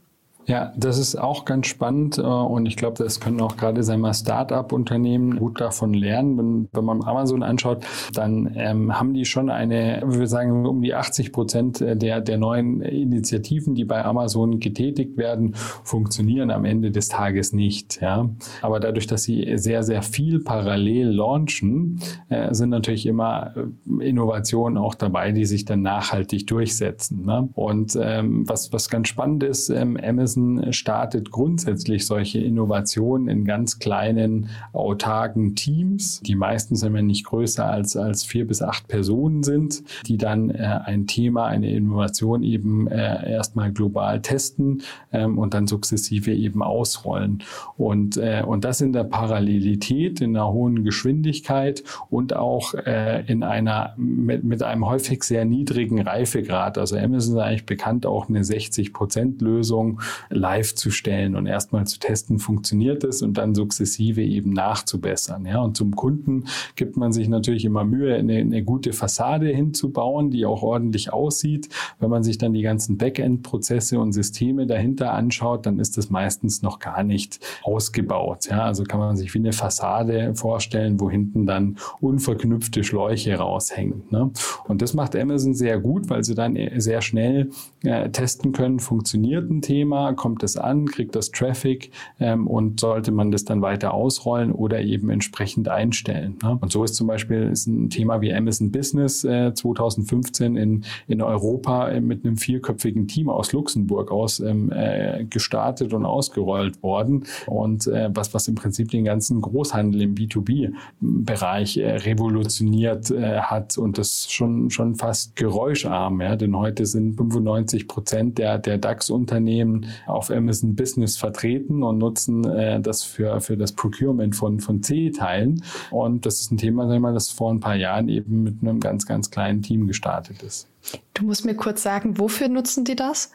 Ja, 0.51 0.73
das 0.77 0.99
ist 0.99 1.15
auch 1.15 1.45
ganz 1.45 1.69
spannend 1.69 2.19
äh, 2.19 2.23
und 2.23 2.67
ich 2.67 2.77
glaube, 2.77 2.97
das 2.99 3.21
können 3.21 3.41
auch 3.41 3.57
gerade 3.57 3.85
sagen 3.85 4.13
Start-up-Unternehmen 4.13 5.37
gut 5.37 5.61
davon 5.61 5.95
lernen. 5.95 6.37
Wenn, 6.37 6.69
wenn 6.73 6.85
man 6.85 7.05
Amazon 7.05 7.45
anschaut, 7.45 7.85
dann 8.15 8.51
ähm, 8.57 8.99
haben 8.99 9.15
die 9.15 9.25
schon 9.27 9.49
eine, 9.49 10.03
wir 10.05 10.27
sagen 10.27 10.67
um 10.67 10.83
die 10.83 10.93
80 10.93 11.33
Prozent 11.33 11.81
der, 11.81 12.21
der 12.21 12.37
neuen 12.37 12.83
Initiativen, 12.83 13.77
die 13.77 13.85
bei 13.85 14.05
Amazon 14.05 14.59
getätigt 14.59 15.17
werden, 15.17 15.55
funktionieren 15.55 16.51
am 16.51 16.65
Ende 16.65 16.91
des 16.91 17.09
Tages 17.09 17.53
nicht. 17.53 18.01
Ja, 18.01 18.29
aber 18.61 18.81
dadurch, 18.81 19.07
dass 19.07 19.23
sie 19.23 19.53
sehr 19.55 19.85
sehr 19.85 20.03
viel 20.03 20.41
parallel 20.41 21.11
launchen, 21.11 22.01
äh, 22.29 22.53
sind 22.53 22.71
natürlich 22.71 23.07
immer 23.07 23.55
äh, 23.55 24.05
Innovationen 24.05 24.79
auch 24.79 24.97
dabei, 24.97 25.31
die 25.31 25.45
sich 25.45 25.65
dann 25.65 25.83
nachhaltig 25.83 26.49
durchsetzen. 26.49 27.25
Ne? 27.25 27.49
Und 27.55 27.97
ähm, 28.03 28.49
was 28.49 28.73
was 28.73 28.89
ganz 28.89 29.07
spannend 29.07 29.45
ist, 29.45 29.69
ähm, 29.69 29.97
Amazon 30.03 30.40
Amazon 30.41 30.73
startet 30.73 31.31
grundsätzlich 31.31 32.07
solche 32.07 32.39
Innovationen 32.39 33.29
in 33.29 33.45
ganz 33.45 33.79
kleinen, 33.79 34.49
autarken 34.73 35.55
Teams, 35.55 36.21
die 36.21 36.35
meistens 36.35 36.83
immer 36.83 37.03
nicht 37.03 37.25
größer 37.25 37.67
als, 37.67 37.97
als 37.97 38.25
vier 38.25 38.47
bis 38.47 38.63
acht 38.63 38.89
Personen 38.89 39.43
sind, 39.43 39.83
die 40.07 40.17
dann 40.17 40.51
äh, 40.51 40.81
ein 40.85 41.07
Thema, 41.07 41.47
eine 41.47 41.71
Innovation 41.71 42.43
eben 42.43 42.89
äh, 42.89 43.31
erstmal 43.31 43.73
global 43.73 44.21
testen 44.23 44.83
ähm, 45.13 45.39
und 45.39 45.55
dann 45.55 45.67
sukzessive 45.67 46.33
eben 46.33 46.63
ausrollen. 46.63 47.43
Und, 47.77 48.17
äh, 48.17 48.43
und 48.47 48.65
das 48.65 48.81
in 48.81 48.93
der 48.93 49.05
Parallelität, 49.05 50.21
in 50.21 50.37
einer 50.37 50.53
hohen 50.53 50.85
Geschwindigkeit 50.85 51.83
und 52.09 52.35
auch 52.35 52.75
äh, 52.75 53.25
in 53.27 53.43
einer 53.43 53.95
mit, 53.97 54.45
mit 54.45 54.63
einem 54.63 54.87
häufig 54.87 55.23
sehr 55.23 55.45
niedrigen 55.45 56.01
Reifegrad. 56.01 56.79
Also 56.79 56.97
Amazon 56.97 57.37
ist 57.37 57.43
eigentlich 57.43 57.67
bekannt 57.67 58.07
auch 58.07 58.29
eine 58.29 58.45
60 58.45 58.93
Prozent 58.93 59.43
Lösung 59.43 60.01
live 60.29 60.75
zu 60.75 60.91
stellen 60.91 61.37
und 61.37 61.47
erstmal 61.47 61.87
zu 61.87 61.99
testen, 61.99 62.39
funktioniert 62.39 63.05
es 63.05 63.23
und 63.23 63.35
dann 63.35 63.55
sukzessive 63.55 64.23
eben 64.23 64.53
nachzubessern. 64.53 65.47
Ja, 65.47 65.61
und 65.61 65.77
zum 65.77 65.97
Kunden 65.97 66.45
gibt 66.77 66.97
man 66.97 67.13
sich 67.13 67.29
natürlich 67.29 67.65
immer 67.65 67.85
Mühe, 67.85 68.15
eine, 68.15 68.39
eine 68.39 68.63
gute 68.63 68.93
Fassade 68.93 69.49
hinzubauen, 69.49 70.31
die 70.31 70.47
auch 70.47 70.63
ordentlich 70.63 71.13
aussieht. 71.13 71.69
Wenn 71.99 72.11
man 72.11 72.23
sich 72.23 72.39
dann 72.39 72.53
die 72.53 72.63
ganzen 72.63 72.99
Backend-Prozesse 72.99 73.99
und 73.99 74.13
Systeme 74.13 74.67
dahinter 74.67 75.13
anschaut, 75.13 75.67
dann 75.67 75.79
ist 75.79 75.97
das 75.97 76.11
meistens 76.11 76.63
noch 76.63 76.79
gar 76.79 77.03
nicht 77.03 77.41
ausgebaut. 77.63 78.49
Ja, 78.51 78.65
also 78.65 78.85
kann 78.85 79.01
man 79.01 79.17
sich 79.17 79.33
wie 79.35 79.39
eine 79.39 79.53
Fassade 79.53 80.35
vorstellen, 80.35 81.01
wo 81.01 81.11
hinten 81.11 81.47
dann 81.47 81.77
unverknüpfte 82.01 82.85
Schläuche 82.85 83.35
raushängen. 83.37 84.03
Ne? 84.11 84.31
Und 84.67 84.83
das 84.83 84.95
macht 84.95 85.17
Amazon 85.17 85.55
sehr 85.55 85.79
gut, 85.79 86.11
weil 86.11 86.25
sie 86.25 86.35
dann 86.35 86.59
sehr 86.77 87.03
schnell 87.03 87.51
äh, 87.83 88.11
testen 88.11 88.53
können, 88.53 88.81
funktioniert 88.81 89.51
ein 89.51 89.63
Thema, 89.63 90.10
kommt 90.17 90.43
es 90.43 90.57
an, 90.57 90.87
kriegt 90.87 91.15
das 91.15 91.31
Traffic 91.31 91.91
ähm, 92.19 92.47
und 92.47 92.81
sollte 92.81 93.13
man 93.13 93.31
das 93.31 93.45
dann 93.45 93.63
weiter 93.63 93.95
ausrollen 93.95 94.53
oder 94.53 94.81
eben 94.81 95.11
entsprechend 95.11 95.69
einstellen. 95.69 96.39
Ne? 96.43 96.59
Und 96.61 96.73
so 96.73 96.85
ist 96.85 96.95
zum 96.95 97.07
Beispiel 97.07 97.49
ist 97.51 97.67
ein 97.67 97.91
Thema 97.91 98.21
wie 98.21 98.33
Amazon 98.33 98.71
Business 98.71 99.25
äh, 99.25 99.53
2015 99.55 100.57
in, 100.57 100.85
in 101.09 101.23
Europa 101.23 101.89
äh, 101.89 102.01
mit 102.01 102.25
einem 102.25 102.37
vierköpfigen 102.37 103.09
Team 103.09 103.29
aus 103.29 103.53
Luxemburg 103.53 104.11
aus 104.11 104.41
ähm, 104.41 104.71
äh, 104.73 105.25
gestartet 105.25 105.93
und 105.93 106.05
ausgerollt 106.05 106.83
worden 106.83 107.25
und 107.47 107.87
äh, 107.87 108.11
was, 108.13 108.35
was 108.35 108.49
im 108.49 108.55
Prinzip 108.55 108.91
den 108.91 109.05
ganzen 109.05 109.41
Großhandel 109.41 110.03
im 110.03 110.15
B2B-Bereich 110.15 111.77
äh, 111.77 111.97
revolutioniert 111.97 113.11
äh, 113.11 113.41
hat 113.41 113.79
und 113.79 113.99
das 113.99 114.31
schon, 114.31 114.71
schon 114.71 114.95
fast 114.97 115.37
geräuscharm, 115.37 116.21
ja? 116.21 116.37
denn 116.37 116.57
heute 116.57 116.87
sind 116.87 117.17
95 117.17 117.89
Prozent 117.89 118.39
der, 118.39 118.59
der 118.59 118.79
DAX-Unternehmen 118.79 119.87
auf 120.07 120.31
Amazon 120.31 120.75
Business 120.75 121.17
vertreten 121.17 121.83
und 121.83 121.99
nutzen 121.99 122.45
äh, 122.45 122.81
das 122.81 123.03
für, 123.03 123.41
für 123.41 123.57
das 123.57 123.73
Procurement 123.73 124.37
von, 124.37 124.61
von 124.61 124.83
C-Teilen. 124.83 125.63
Und 125.91 126.27
das 126.27 126.41
ist 126.41 126.53
ein 126.53 126.57
Thema, 126.57 126.87
sag 126.87 126.95
ich 126.95 127.01
mal, 127.01 127.15
das 127.15 127.31
vor 127.31 127.53
ein 127.53 127.61
paar 127.61 127.77
Jahren 127.77 128.09
eben 128.09 128.43
mit 128.43 128.63
einem 128.63 128.81
ganz, 128.81 129.07
ganz 129.07 129.31
kleinen 129.31 129.63
Team 129.63 129.87
gestartet 129.87 130.43
ist. 130.43 130.69
Du 131.15 131.25
musst 131.25 131.45
mir 131.45 131.55
kurz 131.55 131.83
sagen, 131.83 132.19
wofür 132.19 132.49
nutzen 132.49 132.85
die 132.85 132.97
das? 132.97 133.33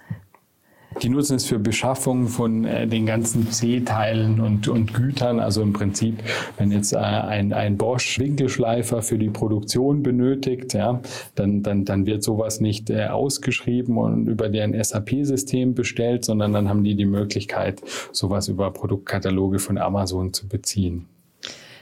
Die 1.02 1.10
nutzen 1.10 1.36
es 1.36 1.46
für 1.46 1.60
Beschaffung 1.60 2.28
von 2.28 2.66
äh, 2.66 2.88
den 2.88 3.06
ganzen 3.06 3.52
C-Teilen 3.52 4.40
und, 4.40 4.68
und 4.68 4.94
Gütern. 4.94 5.40
Also 5.40 5.62
im 5.62 5.74
Prinzip, 5.74 6.24
wenn 6.58 6.72
jetzt 6.72 6.94
äh, 6.94 6.98
ein, 6.98 7.54
ein 7.54 7.78
Bosch 7.78 8.18
Winkelschleifer 8.20 9.02
für 9.02 9.18
die 9.18 9.30
Produktion 9.30 10.04
benötigt, 10.04 10.74
ja, 10.74 11.02
dann, 11.36 11.64
dann, 11.64 11.86
dann 11.86 12.06
wird 12.06 12.24
sowas 12.24 12.62
nicht 12.62 12.90
äh, 12.90 13.08
ausgeschrieben 13.08 13.98
und 13.98 14.28
über 14.28 14.50
deren 14.50 14.82
SAP-System 14.82 15.76
bestellt, 15.76 16.26
sondern 16.26 16.54
dann 16.54 16.70
haben 16.70 16.84
die 16.84 16.96
die 16.96 17.06
Möglichkeit, 17.06 17.82
sowas 18.12 18.48
über 18.48 18.72
Produktkataloge 18.72 19.60
von 19.60 19.78
Amazon 19.78 20.34
zu 20.34 20.48
beziehen. 20.48 21.08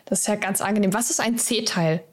Das 0.05 0.21
ist 0.21 0.27
ja 0.27 0.35
ganz 0.35 0.61
angenehm. 0.61 0.93
Was 0.93 1.09
ist 1.09 1.19
ein 1.19 1.37
C-Teil? 1.37 2.03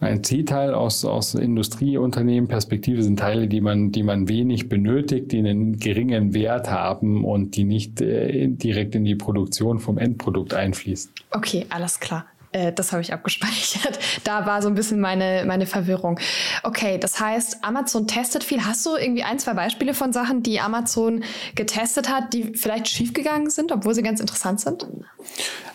Ein 0.00 0.22
C-Teil 0.22 0.74
aus, 0.74 1.04
aus 1.04 1.34
Industrieunternehmen 1.34 2.48
Perspektive 2.48 3.02
sind 3.02 3.18
Teile, 3.18 3.48
die 3.48 3.60
man, 3.60 3.90
die 3.90 4.04
man 4.04 4.28
wenig 4.28 4.68
benötigt, 4.68 5.32
die 5.32 5.38
einen 5.38 5.76
geringen 5.76 6.34
Wert 6.34 6.70
haben 6.70 7.24
und 7.24 7.56
die 7.56 7.64
nicht 7.64 8.00
äh, 8.00 8.46
direkt 8.46 8.94
in 8.94 9.04
die 9.04 9.16
Produktion 9.16 9.80
vom 9.80 9.98
Endprodukt 9.98 10.54
einfließen. 10.54 11.10
Okay, 11.32 11.66
alles 11.70 11.98
klar. 11.98 12.26
Äh, 12.52 12.72
das 12.72 12.92
habe 12.92 13.02
ich 13.02 13.12
abgespeichert. 13.12 13.98
Da 14.24 14.46
war 14.46 14.60
so 14.62 14.68
ein 14.68 14.74
bisschen 14.74 15.00
meine, 15.00 15.44
meine 15.46 15.64
Verwirrung. 15.66 16.20
Okay, 16.62 16.98
das 16.98 17.18
heißt, 17.18 17.64
Amazon 17.64 18.06
testet 18.06 18.44
viel. 18.44 18.64
Hast 18.64 18.84
du 18.84 18.96
irgendwie 18.96 19.22
ein, 19.22 19.38
zwei 19.38 19.54
Beispiele 19.54 19.94
von 19.94 20.12
Sachen, 20.12 20.42
die 20.42 20.60
Amazon 20.60 21.24
getestet 21.54 22.10
hat, 22.10 22.34
die 22.34 22.52
vielleicht 22.54 22.88
schiefgegangen 22.88 23.48
sind, 23.48 23.72
obwohl 23.72 23.94
sie 23.94 24.02
ganz 24.02 24.20
interessant 24.20 24.60
sind? 24.60 24.86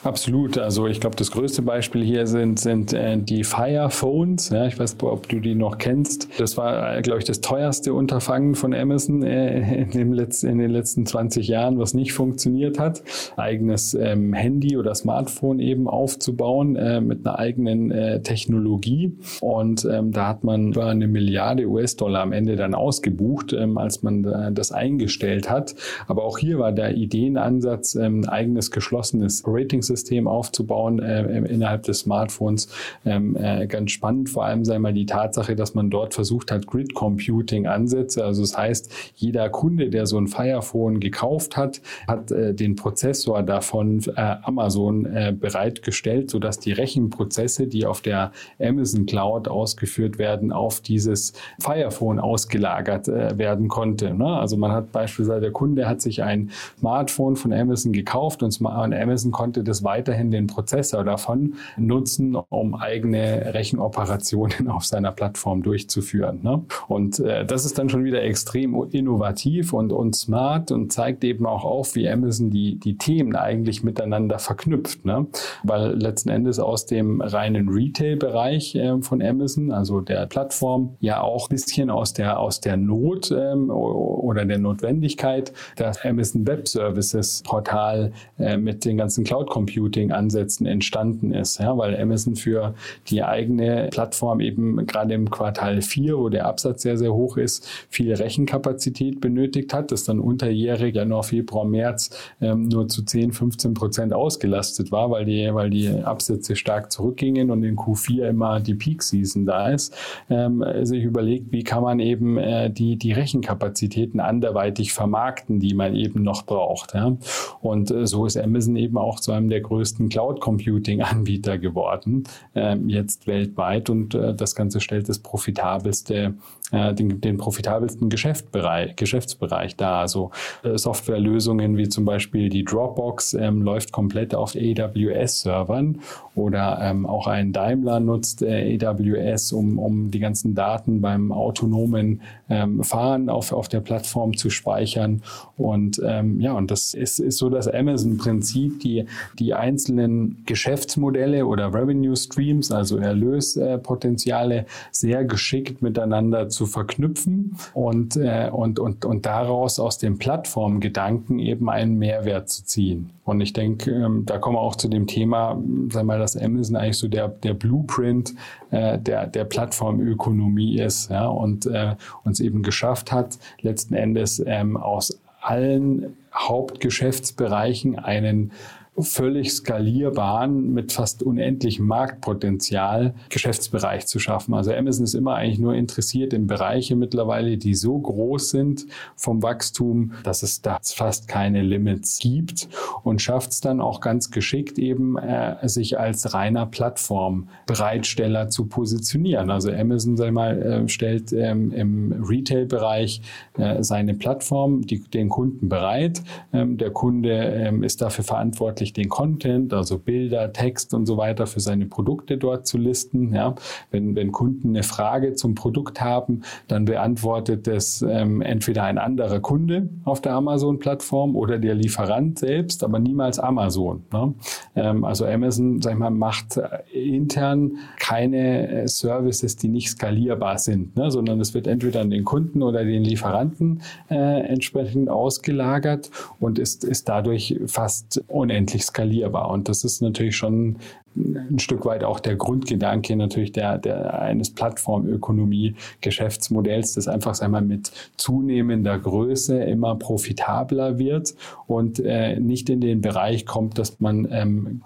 Absolut. 0.03 0.57
Also 0.57 0.87
ich 0.87 0.99
glaube, 0.99 1.15
das 1.15 1.31
größte 1.31 1.61
Beispiel 1.61 2.03
hier 2.03 2.27
sind, 2.27 2.59
sind 2.59 2.91
äh, 2.91 3.17
die 3.17 3.45
Fire 3.45 3.89
Phones. 3.89 4.49
Ja, 4.49 4.67
ich 4.67 4.77
weiß 4.77 4.97
ob 5.01 5.29
du 5.29 5.39
die 5.39 5.55
noch 5.55 5.77
kennst. 5.77 6.27
Das 6.39 6.57
war, 6.57 6.97
äh, 6.97 7.01
glaube 7.01 7.19
ich, 7.19 7.25
das 7.25 7.39
teuerste 7.39 7.93
Unterfangen 7.93 8.55
von 8.55 8.73
Amazon 8.73 9.23
äh, 9.23 9.83
in, 9.83 9.91
dem 9.91 10.13
Letz-, 10.13 10.45
in 10.45 10.57
den 10.57 10.71
letzten 10.71 11.05
20 11.05 11.47
Jahren, 11.47 11.79
was 11.79 11.93
nicht 11.93 12.11
funktioniert 12.11 12.79
hat. 12.79 13.01
Eigenes 13.37 13.93
ähm, 13.93 14.33
Handy 14.33 14.77
oder 14.77 14.93
Smartphone 14.93 15.59
eben 15.59 15.87
aufzubauen 15.87 16.75
äh, 16.75 16.99
mit 16.99 17.25
einer 17.25 17.39
eigenen 17.39 17.91
äh, 17.91 18.21
Technologie. 18.21 19.17
Und 19.39 19.85
ähm, 19.85 20.11
da 20.11 20.27
hat 20.27 20.43
man 20.43 20.73
über 20.73 20.87
eine 20.87 21.07
Milliarde 21.07 21.65
US-Dollar 21.67 22.21
am 22.21 22.33
Ende 22.33 22.57
dann 22.57 22.75
ausgebucht, 22.75 23.53
ähm, 23.53 23.77
als 23.77 24.03
man 24.03 24.25
äh, 24.25 24.51
das 24.51 24.73
eingestellt 24.73 25.49
hat. 25.49 25.75
Aber 26.07 26.25
auch 26.25 26.37
hier 26.37 26.59
war 26.59 26.73
der 26.73 26.95
Ideenansatz, 26.97 27.95
ähm, 27.95 28.27
eigenes 28.27 28.69
geschlossenes 28.69 29.42
Rating-System 29.45 30.27
aufzubauen 30.27 30.99
äh, 30.99 31.23
innerhalb 31.45 31.84
des 31.84 31.99
Smartphones. 31.99 32.69
Ähm, 33.06 33.36
äh, 33.36 33.67
ganz 33.67 33.91
spannend, 33.91 34.29
vor 34.29 34.45
allem 34.45 34.65
sei 34.65 34.79
mal 34.79 34.93
die 34.93 35.06
Tatsache, 35.06 35.56
dass 35.56 35.73
man 35.73 35.89
dort 35.89 36.13
versucht 36.13 36.51
hat, 36.51 36.67
Grid 36.67 36.93
Computing 36.93 37.67
Ansätze. 37.67 38.23
Also 38.23 38.41
das 38.41 38.58
heißt, 38.58 38.91
jeder 39.15 39.49
Kunde, 39.49 39.89
der 39.89 40.06
so 40.06 40.17
ein 40.17 40.27
Firephone 40.27 40.99
gekauft 40.99 41.58
hat, 41.58 41.82
hat 42.08 42.32
äh, 42.32 42.53
den 42.53 42.75
Prozessor 42.75 43.43
davon 43.43 44.01
äh, 44.15 44.36
Amazon 44.43 45.06
äh, 45.06 45.34
bereitgestellt, 45.38 46.29
sodass 46.29 46.60
die 46.60 46.71
Rechenprozesse, 46.71 47.67
die 47.67 47.86
auf 47.86 48.01
der 48.01 48.32
Amazon 48.60 49.06
Cloud 49.06 49.47
ausgeführt 49.47 50.17
werden, 50.17 50.51
auf 50.51 50.82
dieses 50.82 51.34
Firephone 51.60 52.19
ausgelagert 52.19 53.08
äh, 53.08 53.38
werden 53.38 53.67
konnte. 53.67 54.13
Ne? 54.13 54.25
Also 54.25 54.58
man 54.58 54.71
hat 54.71 54.91
beispielsweise, 54.91 55.41
der 55.41 55.51
Kunde 55.51 55.88
hat 55.88 56.01
sich 56.01 56.23
ein 56.23 56.51
Smartphone 56.79 57.36
von 57.36 57.53
Amazon 57.53 57.93
gekauft 57.93 58.43
und 58.43 58.60
Amazon 58.63 59.22
konnte 59.31 59.63
das 59.63 59.83
weiterhin 59.83 60.31
den 60.31 60.47
Prozessor 60.47 61.03
davon 61.03 61.55
nutzen, 61.77 62.36
um 62.36 62.75
eigene 62.75 63.53
Rechenoperationen 63.53 64.67
auf 64.69 64.86
seiner 64.86 65.12
Plattform 65.12 65.63
durchzuführen. 65.63 66.39
Ne? 66.41 66.63
Und 66.88 67.19
äh, 67.19 67.45
das 67.45 67.65
ist 67.65 67.77
dann 67.77 67.89
schon 67.89 68.03
wieder 68.03 68.23
extrem 68.23 68.73
innovativ 68.91 69.73
und, 69.73 69.91
und 69.91 70.15
smart 70.15 70.71
und 70.71 70.91
zeigt 70.91 71.23
eben 71.23 71.45
auch 71.45 71.63
auf, 71.63 71.95
wie 71.95 72.09
Amazon 72.09 72.49
die, 72.49 72.79
die 72.79 72.97
Themen 72.97 73.36
eigentlich 73.36 73.83
miteinander 73.83 74.39
verknüpft. 74.39 75.05
Ne? 75.05 75.27
Weil 75.63 75.93
letzten 75.93 76.29
Endes 76.29 76.59
aus 76.59 76.86
dem 76.86 77.21
reinen 77.21 77.69
Retail-Bereich 77.69 78.75
äh, 78.75 79.01
von 79.01 79.21
Amazon, 79.21 79.71
also 79.71 80.01
der 80.01 80.25
Plattform, 80.25 80.95
ja 80.99 81.21
auch 81.21 81.49
ein 81.49 81.53
bisschen 81.53 81.89
aus 81.89 82.13
der, 82.13 82.39
aus 82.39 82.59
der 82.59 82.77
Not 82.77 83.31
ähm, 83.31 83.69
oder 83.69 84.45
der 84.45 84.57
Notwendigkeit, 84.57 85.53
das 85.75 86.03
Amazon 86.03 86.47
Web 86.47 86.67
Services 86.67 87.43
Portal 87.43 88.12
äh, 88.39 88.57
mit 88.57 88.86
den 88.86 88.97
ganzen 88.97 89.12
Cloud 89.23 89.49
Computing 89.49 89.73
Computing-Ansätzen 89.84 90.65
entstanden 90.65 91.34
ist, 91.34 91.60
ja, 91.60 91.78
weil 91.78 91.99
Amazon 91.99 92.36
für 92.36 92.73
die 93.08 93.23
eigene 93.23 93.89
Plattform 93.91 94.39
eben 94.39 94.86
gerade 94.86 95.13
im 95.13 95.30
Quartal 95.30 95.82
4, 95.82 96.17
wo 96.17 96.30
der 96.30 96.45
Absatz 96.45 96.84
sehr, 96.84 96.97
sehr 96.97 97.13
hoch 97.13 97.38
ist, 97.38 97.67
viel 97.89 98.13
Rechenkapazität 98.13 99.21
benötigt 99.21 99.73
hat, 99.73 99.91
das 99.91 100.04
dann 100.04 100.19
unterjährig, 100.19 100.95
Januar, 100.95 101.23
Februar, 101.23 101.65
März 101.65 102.12
ähm, 102.41 102.67
nur 102.67 102.88
zu 102.88 103.04
10, 103.04 103.34
15 103.34 103.73
Prozent 103.73 104.13
ausgelastet 104.13 104.91
war, 104.91 105.12
weil 105.12 105.26
die, 105.26 105.49
weil 105.54 105.69
die 105.69 105.89
Absätze 105.89 106.56
stark 106.56 106.91
zurückgingen 106.91 107.52
und 107.52 107.63
in 107.63 107.76
Q4 107.76 108.30
immer 108.30 108.60
die 108.60 108.76
Peak-Season 108.76 109.45
da 109.45 109.69
ist, 109.69 109.95
ähm, 110.30 110.63
sich 110.84 111.04
überlegt, 111.04 111.52
wie 111.52 111.63
kann 111.63 111.84
man 111.84 111.99
eben 111.99 112.38
äh, 112.38 112.69
die, 112.69 112.97
die 112.97 113.12
Rechenkapazitäten 113.12 114.19
anderweitig 114.19 114.93
vermarkten, 114.93 115.60
die 115.60 115.73
man 115.73 115.95
eben 115.95 116.23
noch 116.23 116.45
braucht. 116.45 116.93
Ja. 116.93 117.15
Und 117.62 117.91
äh, 117.91 118.06
so 118.08 118.26
ist 118.26 118.38
Amazon 118.38 118.76
eben 118.76 118.97
auch 119.03 119.19
zu 119.19 119.31
einem 119.31 119.49
der 119.49 119.61
größten 119.61 120.09
Cloud 120.09 120.39
Computing 120.41 121.01
Anbieter 121.01 121.57
geworden, 121.57 122.23
äh, 122.55 122.75
jetzt 122.87 123.27
weltweit. 123.27 123.89
Und 123.89 124.15
äh, 124.15 124.33
das 124.33 124.55
Ganze 124.55 124.79
stellt 124.79 125.09
das 125.09 125.19
profitabelste, 125.19 126.35
äh, 126.71 126.93
den, 126.93 127.21
den 127.21 127.37
profitabelsten 127.37 128.09
Geschäftsbereich, 128.09 129.75
dar. 129.75 129.99
Also 129.99 130.31
äh, 130.63 130.77
Softwarelösungen 130.77 131.77
wie 131.77 131.89
zum 131.89 132.05
Beispiel 132.05 132.49
die 132.49 132.63
Dropbox 132.63 133.33
ähm, 133.33 133.61
läuft 133.61 133.91
komplett 133.91 134.33
auf 134.35 134.55
AWS-Servern 134.55 135.99
oder 136.35 136.79
ähm, 136.81 137.05
auch 137.05 137.27
ein 137.27 137.53
Daimler 137.53 137.99
nutzt 137.99 138.41
äh, 138.41 138.77
AWS, 138.83 139.51
um, 139.51 139.77
um 139.77 140.11
die 140.11 140.19
ganzen 140.19 140.55
Daten 140.55 141.01
beim 141.01 141.31
autonomen 141.31 142.21
ähm, 142.49 142.83
Fahren 142.83 143.29
auf, 143.29 143.51
auf 143.51 143.67
der 143.67 143.81
Plattform 143.81 144.35
zu 144.35 144.49
speichern. 144.49 145.21
Und 145.57 146.01
ähm, 146.03 146.39
ja, 146.39 146.53
und 146.53 146.71
das 146.71 146.93
ist, 146.93 147.19
ist 147.19 147.37
so 147.37 147.49
das 147.49 147.67
Amazon-Prinzip, 147.67 148.79
die, 148.79 148.92
die 149.39 149.53
einzelnen 149.53 150.43
Geschäftsmodelle 150.45 151.45
oder 151.45 151.73
Revenue 151.73 152.15
Streams, 152.15 152.71
also 152.71 152.97
Erlöspotenziale, 152.97 154.65
sehr 154.91 155.25
geschickt 155.25 155.82
miteinander 155.82 156.49
zu 156.49 156.65
verknüpfen 156.65 157.56
und, 157.73 158.15
äh, 158.15 158.49
und, 158.51 158.79
und, 158.79 159.06
und 159.06 159.25
daraus 159.25 159.79
aus 159.79 159.97
dem 159.97 160.17
Plattformgedanken 160.17 161.39
eben 161.39 161.69
einen 161.69 161.97
Mehrwert 161.97 162.49
zu 162.49 162.65
ziehen. 162.65 163.10
Und 163.25 163.39
ich 163.39 163.53
denke, 163.53 163.91
ähm, 163.91 164.25
da 164.25 164.38
kommen 164.38 164.58
wir 164.58 164.62
auch 164.62 164.75
zu 164.75 164.89
dem 164.89 165.08
Thema, 165.08 165.58
wir 165.63 166.03
mal, 166.03 166.19
dass 166.19 166.36
Amazon 166.36 166.75
eigentlich 166.75 166.97
so 166.97 167.08
der, 167.08 167.29
der 167.29 167.53
Blueprint 167.53 168.34
äh, 168.71 168.99
der, 168.99 169.27
der 169.27 169.45
Plattformökonomie 169.45 170.79
ist 170.79 171.10
ja, 171.10 171.27
und 171.27 171.65
äh, 171.65 171.95
uns 172.23 172.39
eben 172.39 172.63
geschafft 172.63 173.12
hat, 173.12 173.38
letzten 173.62 173.93
Endes 173.93 174.43
ähm, 174.45 174.75
aus 174.75 175.19
allen 175.41 176.17
Hauptgeschäftsbereichen 176.34 177.99
einen 177.99 178.51
völlig 178.99 179.51
skalierbaren, 179.51 180.73
mit 180.73 180.91
fast 180.91 181.23
unendlichem 181.23 181.88
Marktpotenzial 181.88 183.15
Geschäftsbereich 183.29 184.06
zu 184.06 184.19
schaffen. 184.19 184.53
Also 184.53 184.71
Amazon 184.71 185.06
ist 185.06 185.15
immer 185.15 185.36
eigentlich 185.36 185.60
nur 185.60 185.73
interessiert 185.73 186.32
in 186.34 186.45
Bereiche 186.45 186.95
mittlerweile, 186.95 187.58
die 187.58 187.73
so 187.73 187.97
groß 187.97 188.51
sind 188.51 188.86
vom 189.15 189.41
Wachstum, 189.41 190.13
dass 190.23 190.43
es 190.43 190.62
da 190.62 190.77
fast 190.84 191.27
keine 191.27 191.63
Limits 191.63 192.19
gibt 192.19 192.69
und 193.03 193.21
schafft 193.21 193.51
es 193.51 193.62
dann 193.62 193.82
auch 193.82 193.99
ganz 193.99 194.29
geschickt 194.29 194.77
eben, 194.77 195.17
äh, 195.17 195.67
sich 195.67 195.99
als 195.99 196.34
reiner 196.34 196.67
Plattformbereitsteller 196.67 198.49
zu 198.49 198.65
positionieren. 198.65 199.49
Also 199.49 199.71
Amazon, 199.71 200.17
sag 200.17 200.32
mal, 200.34 200.62
äh, 200.62 200.88
stellt 200.88 201.34
ähm, 201.34 201.71
im 201.71 202.23
Retail-Bereich 202.23 203.21
äh, 203.58 203.82
seine 203.84 204.13
Plattform 204.13 204.82
die, 204.82 204.99
den 204.99 205.29
Kunden 205.29 205.69
bereit. 205.69 206.21
Ähm, 206.51 206.77
der 206.77 206.91
Kunde 206.91 207.32
ähm, 207.32 207.84
ist 207.84 208.01
dafür 208.01 208.23
verantwortlich, 208.23 208.82
verantwortlich, 208.83 208.93
den 208.93 209.09
Content, 209.09 209.73
also 209.73 209.97
Bilder, 209.97 210.51
Text 210.51 210.93
und 210.93 211.05
so 211.05 211.17
weiter 211.17 211.47
für 211.47 211.59
seine 211.59 211.85
Produkte 211.85 212.37
dort 212.37 212.67
zu 212.67 212.77
listen. 212.77 213.33
Ja. 213.33 213.55
Wenn, 213.91 214.15
wenn 214.15 214.31
Kunden 214.31 214.69
eine 214.69 214.83
Frage 214.83 215.33
zum 215.33 215.55
Produkt 215.55 216.01
haben, 216.01 216.41
dann 216.67 216.85
beantwortet 216.85 217.67
das 217.67 218.01
ähm, 218.01 218.41
entweder 218.41 218.83
ein 218.83 218.97
anderer 218.97 219.39
Kunde 219.39 219.89
auf 220.03 220.21
der 220.21 220.33
Amazon-Plattform 220.33 221.35
oder 221.35 221.59
der 221.59 221.75
Lieferant 221.75 222.39
selbst, 222.39 222.83
aber 222.83 222.99
niemals 222.99 223.39
Amazon. 223.39 224.03
Ne. 224.11 224.33
Ähm, 224.75 225.03
also 225.03 225.25
Amazon, 225.25 225.81
sag 225.81 225.93
ich 225.93 225.99
mal, 225.99 226.09
macht 226.09 226.57
äh, 226.57 226.79
intern 226.93 227.77
keine 227.99 228.83
äh, 228.83 228.87
Services, 228.87 229.55
die 229.55 229.69
nicht 229.69 229.89
skalierbar 229.89 230.57
sind, 230.57 230.95
ne, 230.95 231.11
sondern 231.11 231.39
es 231.39 231.53
wird 231.53 231.67
entweder 231.67 232.01
an 232.01 232.09
den 232.09 232.23
Kunden 232.23 232.61
oder 232.61 232.83
den 232.83 233.03
Lieferanten 233.03 233.81
äh, 234.09 234.15
entsprechend 234.15 235.09
ausgelagert 235.09 236.09
und 236.39 236.59
ist, 236.59 236.83
ist 236.83 237.07
dadurch 237.07 237.59
fast 237.67 238.23
unendlich 238.27 238.72
unendlich 238.73 238.86
skalierbar. 238.86 239.49
Und 239.49 239.69
das 239.69 239.83
ist 239.83 240.01
natürlich 240.01 240.36
schon 240.36 240.77
ein 241.15 241.60
Stück 241.60 241.86
weit 241.86 242.04
auch 242.04 242.19
der 242.19 242.36
Grundgedanke 242.36 243.15
natürlich 243.15 243.52
der, 243.52 243.78
der 243.78 244.19
eines 244.19 244.49
Plattformökonomie-Geschäftsmodells, 244.49 246.93
das 246.93 247.08
einfach 247.08 247.39
einmal 247.39 247.62
mit 247.62 247.91
zunehmender 248.17 248.97
Größe 248.97 249.63
immer 249.63 249.93
profitabler 249.95 250.97
wird 250.97 251.36
und 251.67 251.99
äh, 251.99 252.39
nicht 252.39 252.67
in 252.69 252.82
den 252.82 253.02
Bereich 253.02 253.45
kommt, 253.45 253.78
dass 253.78 253.99
man 253.99 254.28
ähm, 254.32 254.82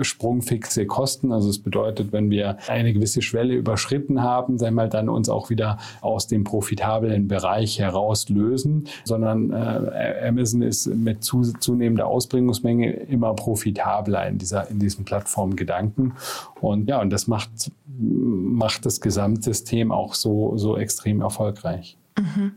sprungfixe 0.00 0.86
Kosten, 0.86 1.30
also 1.32 1.48
es 1.48 1.60
bedeutet, 1.60 2.12
wenn 2.12 2.30
wir 2.30 2.56
eine 2.68 2.92
gewisse 2.92 3.22
Schwelle 3.22 3.54
überschritten 3.54 4.20
haben, 4.22 4.58
sei 4.58 4.72
mal 4.72 4.88
dann 4.88 5.08
uns 5.08 5.28
auch 5.28 5.50
wieder 5.50 5.78
aus 6.00 6.26
dem 6.26 6.42
profitablen 6.44 7.28
Bereich 7.28 7.78
herauslösen, 7.78 8.88
sondern 9.04 9.52
äh, 9.52 10.26
Amazon 10.26 10.62
ist 10.62 10.86
mit 10.86 11.22
zu, 11.22 11.42
zunehmender 11.42 12.06
Ausbringungsmenge 12.06 12.90
immer 12.90 13.34
profitabler 13.34 14.26
in 14.28 14.38
dieser 14.38 14.72
in 14.72 14.78
diesem 14.78 15.04
Plattform 15.04 15.51
Gedanken. 15.56 16.14
Und 16.60 16.88
ja, 16.88 17.00
und 17.00 17.10
das 17.10 17.26
macht, 17.26 17.50
macht 17.98 18.86
das 18.86 19.00
Gesamtsystem 19.00 19.92
auch 19.92 20.14
so, 20.14 20.56
so 20.56 20.76
extrem 20.76 21.20
erfolgreich. 21.20 21.96
Mhm. 22.18 22.52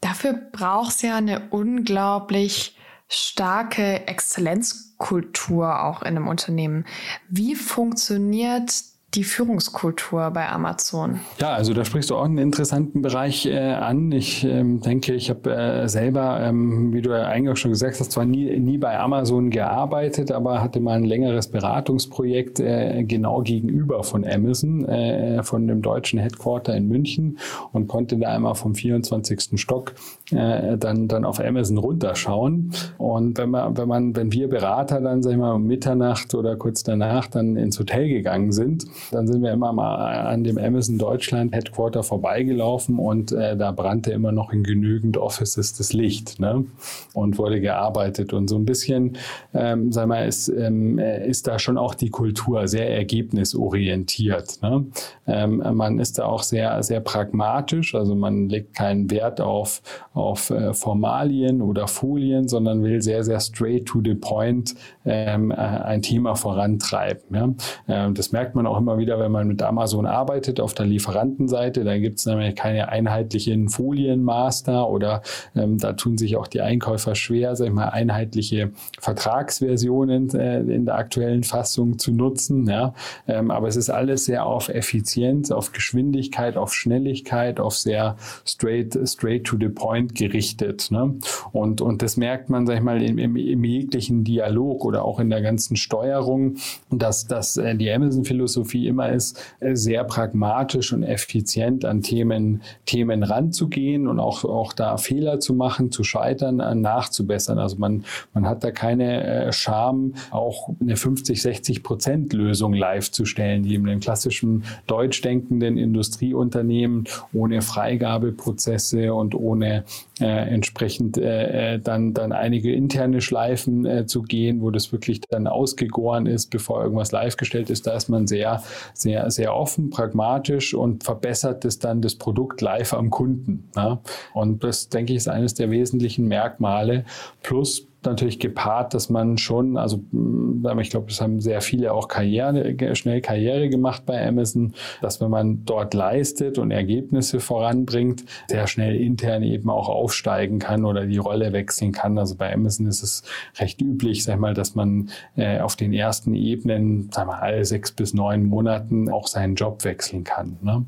Dafür 0.00 0.34
braucht 0.52 0.96
es 0.96 1.02
ja 1.02 1.16
eine 1.16 1.48
unglaublich 1.50 2.76
starke 3.08 4.06
Exzellenzkultur 4.06 5.82
auch 5.82 6.02
in 6.02 6.16
einem 6.16 6.28
Unternehmen. 6.28 6.84
Wie 7.28 7.54
funktioniert 7.54 8.72
die 9.14 9.24
Führungskultur 9.24 10.30
bei 10.30 10.48
Amazon? 10.48 11.20
Ja, 11.38 11.52
also 11.52 11.72
da 11.72 11.84
sprichst 11.84 12.10
du 12.10 12.16
auch 12.16 12.24
einen 12.24 12.38
interessanten 12.38 13.02
Bereich 13.02 13.46
äh, 13.46 13.58
an. 13.58 14.10
Ich 14.12 14.44
ähm, 14.44 14.80
denke, 14.80 15.14
ich 15.14 15.30
habe 15.30 15.54
äh, 15.54 15.88
selber, 15.88 16.40
ähm, 16.40 16.92
wie 16.92 17.02
du 17.02 17.10
ja 17.10 17.26
eingangs 17.26 17.60
schon 17.60 17.70
gesagt 17.70 18.00
hast, 18.00 18.12
zwar 18.12 18.24
nie, 18.24 18.58
nie 18.58 18.78
bei 18.78 18.98
Amazon 18.98 19.50
gearbeitet, 19.50 20.32
aber 20.32 20.60
hatte 20.60 20.80
mal 20.80 20.96
ein 20.96 21.04
längeres 21.04 21.48
Beratungsprojekt 21.48 22.60
äh, 22.60 23.04
genau 23.04 23.42
gegenüber 23.42 24.02
von 24.02 24.26
Amazon, 24.26 24.84
äh, 24.84 25.42
von 25.42 25.66
dem 25.68 25.82
deutschen 25.82 26.18
Headquarter 26.18 26.74
in 26.74 26.88
München 26.88 27.38
und 27.72 27.86
konnte 27.86 28.16
da 28.16 28.28
einmal 28.28 28.54
vom 28.54 28.74
24. 28.74 29.60
Stock 29.60 29.94
äh, 30.30 30.76
dann, 30.76 31.08
dann 31.08 31.24
auf 31.24 31.40
Amazon 31.40 31.78
runterschauen. 31.78 32.72
Und 32.98 33.38
wenn 33.38 33.50
man, 33.50 33.76
wenn 33.76 33.88
man, 33.88 34.16
wenn 34.16 34.32
wir 34.32 34.48
Berater 34.48 35.00
dann, 35.00 35.22
sag 35.22 35.32
ich 35.32 35.38
mal, 35.38 35.52
um 35.52 35.66
Mitternacht 35.66 36.34
oder 36.34 36.56
kurz 36.56 36.82
danach 36.82 37.28
dann 37.28 37.56
ins 37.56 37.78
Hotel 37.78 38.08
gegangen 38.08 38.52
sind, 38.52 38.86
dann 39.10 39.26
sind 39.26 39.42
wir 39.42 39.52
immer 39.52 39.72
mal 39.72 40.26
an 40.26 40.44
dem 40.44 40.58
Amazon 40.58 40.98
Deutschland 40.98 41.54
Headquarter 41.54 42.02
vorbeigelaufen 42.02 42.98
und 42.98 43.32
äh, 43.32 43.56
da 43.56 43.72
brannte 43.72 44.12
immer 44.12 44.32
noch 44.32 44.52
in 44.52 44.62
genügend 44.62 45.16
Offices 45.16 45.74
das 45.74 45.92
Licht 45.92 46.40
ne? 46.40 46.64
und 47.12 47.38
wurde 47.38 47.60
gearbeitet. 47.60 48.32
Und 48.32 48.48
so 48.48 48.56
ein 48.56 48.64
bisschen, 48.64 49.16
ähm, 49.52 49.92
sag 49.92 50.08
mal, 50.08 50.26
ist, 50.26 50.48
ähm, 50.48 50.98
ist 50.98 51.46
da 51.46 51.58
schon 51.58 51.78
auch 51.78 51.94
die 51.94 52.10
Kultur 52.10 52.68
sehr 52.68 52.90
ergebnisorientiert. 52.94 54.62
Ne? 54.62 54.86
Ähm, 55.26 55.62
man 55.72 55.98
ist 55.98 56.18
da 56.18 56.24
auch 56.24 56.42
sehr, 56.42 56.82
sehr 56.82 57.00
pragmatisch, 57.00 57.94
also 57.94 58.14
man 58.14 58.48
legt 58.48 58.74
keinen 58.74 59.10
Wert 59.10 59.40
auf, 59.40 59.82
auf 60.12 60.50
äh, 60.50 60.74
Formalien 60.74 61.62
oder 61.62 61.88
Folien, 61.88 62.48
sondern 62.48 62.82
will 62.82 63.02
sehr, 63.02 63.24
sehr 63.24 63.40
straight 63.40 63.86
to 63.86 64.00
the 64.02 64.14
point 64.14 64.74
ähm, 65.04 65.50
äh, 65.50 65.54
ein 65.54 66.02
Thema 66.02 66.34
vorantreiben. 66.34 67.34
Ja? 67.34 67.54
Ähm, 67.88 68.14
das 68.14 68.32
merkt 68.32 68.54
man 68.54 68.66
auch 68.66 68.78
immer 68.78 68.93
wieder, 68.98 69.18
wenn 69.18 69.32
man 69.32 69.46
mit 69.48 69.62
Amazon 69.62 70.06
arbeitet 70.06 70.60
auf 70.60 70.74
der 70.74 70.86
Lieferantenseite. 70.86 71.84
Da 71.84 71.98
gibt 71.98 72.18
es 72.18 72.26
nämlich 72.26 72.54
keine 72.56 72.88
einheitlichen 72.88 73.68
Folienmaster 73.68 74.88
oder 74.88 75.22
ähm, 75.54 75.78
da 75.78 75.92
tun 75.92 76.18
sich 76.18 76.36
auch 76.36 76.46
die 76.46 76.60
Einkäufer 76.60 77.14
schwer, 77.14 77.56
sag 77.56 77.66
ich 77.66 77.72
mal, 77.72 77.88
einheitliche 77.88 78.70
Vertragsversionen 79.00 80.30
äh, 80.34 80.60
in 80.60 80.84
der 80.86 80.96
aktuellen 80.96 81.44
Fassung 81.44 81.98
zu 81.98 82.12
nutzen. 82.12 82.68
Ja? 82.68 82.94
Ähm, 83.26 83.50
aber 83.50 83.68
es 83.68 83.76
ist 83.76 83.90
alles 83.90 84.24
sehr 84.24 84.46
auf 84.46 84.68
Effizienz, 84.68 85.50
auf 85.50 85.72
Geschwindigkeit, 85.72 86.56
auf 86.56 86.74
Schnelligkeit, 86.74 87.60
auf 87.60 87.74
sehr 87.74 88.16
straight, 88.46 88.98
straight 89.04 89.44
to 89.44 89.56
the 89.58 89.68
point 89.68 90.14
gerichtet. 90.14 90.90
Ne? 90.90 91.16
Und, 91.52 91.80
und 91.80 92.02
das 92.02 92.16
merkt 92.16 92.50
man, 92.50 92.66
sag 92.66 92.76
ich 92.76 92.82
mal, 92.82 93.02
im, 93.02 93.18
im, 93.18 93.36
im 93.36 93.64
jeglichen 93.64 94.24
Dialog 94.24 94.84
oder 94.84 95.04
auch 95.04 95.20
in 95.20 95.30
der 95.30 95.42
ganzen 95.42 95.76
Steuerung, 95.76 96.56
dass, 96.90 97.26
dass 97.26 97.56
äh, 97.56 97.74
die 97.74 97.90
Amazon-Philosophie 97.90 98.83
immer 98.86 99.10
ist, 99.10 99.42
äh, 99.60 99.74
sehr 99.74 100.04
pragmatisch 100.04 100.92
und 100.92 101.02
effizient 101.02 101.84
an 101.84 102.02
Themen, 102.02 102.62
Themen 102.86 103.22
ranzugehen 103.22 104.06
und 104.06 104.20
auch, 104.20 104.44
auch 104.44 104.72
da 104.72 104.96
Fehler 104.96 105.40
zu 105.40 105.54
machen, 105.54 105.90
zu 105.90 106.04
scheitern, 106.04 106.60
äh, 106.60 106.74
nachzubessern. 106.74 107.58
Also 107.58 107.76
man, 107.76 108.04
man 108.32 108.46
hat 108.46 108.64
da 108.64 108.70
keine 108.70 109.52
Scham, 109.52 110.14
auch 110.30 110.70
eine 110.80 110.96
50, 110.96 111.40
60 111.40 111.82
Prozent 111.82 112.32
Lösung 112.32 112.72
live 112.72 113.10
zu 113.10 113.24
stellen, 113.24 113.62
die 113.62 113.74
in 113.74 113.88
einem 113.88 114.00
klassischen 114.00 114.64
deutsch 114.86 115.22
denkenden 115.22 115.78
Industrieunternehmen 115.78 117.04
ohne 117.32 117.62
Freigabeprozesse 117.62 119.14
und 119.14 119.34
ohne 119.34 119.84
äh, 120.20 120.26
entsprechend 120.26 121.18
äh, 121.18 121.78
dann, 121.78 122.14
dann 122.14 122.32
einige 122.32 122.72
interne 122.72 123.20
Schleifen 123.20 123.86
äh, 123.86 124.06
zu 124.06 124.22
gehen, 124.22 124.60
wo 124.60 124.70
das 124.70 124.92
wirklich 124.92 125.20
dann 125.22 125.46
ausgegoren 125.46 126.26
ist, 126.26 126.50
bevor 126.50 126.82
irgendwas 126.82 127.12
live 127.12 127.36
gestellt 127.36 127.70
ist. 127.70 127.86
Da 127.86 127.96
ist 127.96 128.08
man 128.08 128.26
sehr, 128.26 128.62
sehr, 128.92 129.30
sehr 129.30 129.54
offen, 129.54 129.90
pragmatisch 129.90 130.74
und 130.74 131.04
verbessert 131.04 131.64
es 131.64 131.78
dann 131.78 132.02
das 132.02 132.16
Produkt 132.16 132.60
live 132.60 132.94
am 132.94 133.10
Kunden. 133.10 133.70
Ja? 133.76 134.00
Und 134.32 134.64
das, 134.64 134.88
denke 134.88 135.12
ich, 135.12 135.18
ist 135.18 135.28
eines 135.28 135.54
der 135.54 135.70
wesentlichen 135.70 136.26
Merkmale. 136.28 137.04
Plus 137.42 137.86
natürlich 138.06 138.38
gepaart, 138.38 138.94
dass 138.94 139.10
man 139.10 139.38
schon, 139.38 139.76
also 139.76 139.98
mm, 140.10 140.66
ich 140.80 140.90
glaube, 140.90 141.06
das 141.08 141.20
haben 141.20 141.40
sehr 141.40 141.60
viele 141.60 141.92
auch 141.92 142.08
Karriere, 142.08 142.74
schnell 142.94 143.20
Karriere 143.20 143.68
gemacht 143.68 144.04
bei 144.06 144.26
Amazon, 144.26 144.74
dass 145.00 145.20
wenn 145.20 145.30
man 145.30 145.64
dort 145.64 145.94
leistet 145.94 146.58
und 146.58 146.70
Ergebnisse 146.70 147.40
voranbringt, 147.40 148.24
sehr 148.48 148.66
schnell 148.66 148.96
intern 148.96 149.42
eben 149.42 149.70
auch 149.70 149.88
aufsteigen 149.88 150.58
kann 150.58 150.84
oder 150.84 151.06
die 151.06 151.18
Rolle 151.18 151.52
wechseln 151.52 151.92
kann. 151.92 152.18
Also 152.18 152.34
bei 152.34 152.52
Amazon 152.52 152.86
ist 152.86 153.02
es 153.02 153.22
recht 153.58 153.80
üblich, 153.80 154.24
sag 154.24 154.38
mal, 154.38 154.54
dass 154.54 154.74
man 154.74 155.10
äh, 155.36 155.60
auf 155.60 155.76
den 155.76 155.92
ersten 155.92 156.34
Ebenen, 156.34 157.10
sag 157.12 157.26
mal, 157.26 157.40
alle 157.40 157.64
sechs 157.64 157.92
bis 157.92 158.14
neun 158.14 158.44
Monaten 158.44 159.10
auch 159.10 159.26
seinen 159.26 159.54
Job 159.54 159.84
wechseln 159.84 160.24
kann. 160.24 160.58
Ne? 160.62 160.84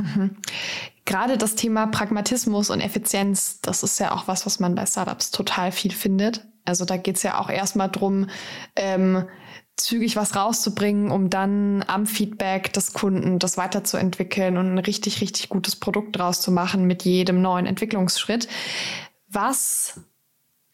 Mhm 0.00 0.30
gerade 1.06 1.38
das 1.38 1.54
Thema 1.54 1.86
Pragmatismus 1.86 2.68
und 2.68 2.80
Effizienz, 2.80 3.60
das 3.62 3.82
ist 3.82 3.98
ja 3.98 4.12
auch 4.12 4.28
was, 4.28 4.44
was 4.44 4.60
man 4.60 4.74
bei 4.74 4.84
Startups 4.84 5.30
total 5.30 5.72
viel 5.72 5.92
findet. 5.92 6.44
Also 6.64 6.84
da 6.84 6.96
geht 6.96 7.16
es 7.16 7.22
ja 7.22 7.38
auch 7.40 7.48
erstmal 7.48 7.90
drum, 7.90 8.28
ähm, 8.74 9.24
zügig 9.76 10.16
was 10.16 10.34
rauszubringen, 10.34 11.10
um 11.10 11.30
dann 11.30 11.84
am 11.86 12.06
Feedback 12.06 12.72
des 12.72 12.92
Kunden 12.92 13.38
das 13.38 13.56
weiterzuentwickeln 13.56 14.56
und 14.56 14.74
ein 14.74 14.78
richtig, 14.78 15.20
richtig 15.20 15.48
gutes 15.48 15.76
Produkt 15.76 16.16
draus 16.16 16.40
zu 16.40 16.50
machen 16.50 16.86
mit 16.86 17.04
jedem 17.04 17.40
neuen 17.40 17.66
Entwicklungsschritt. 17.66 18.48
Was 19.28 20.00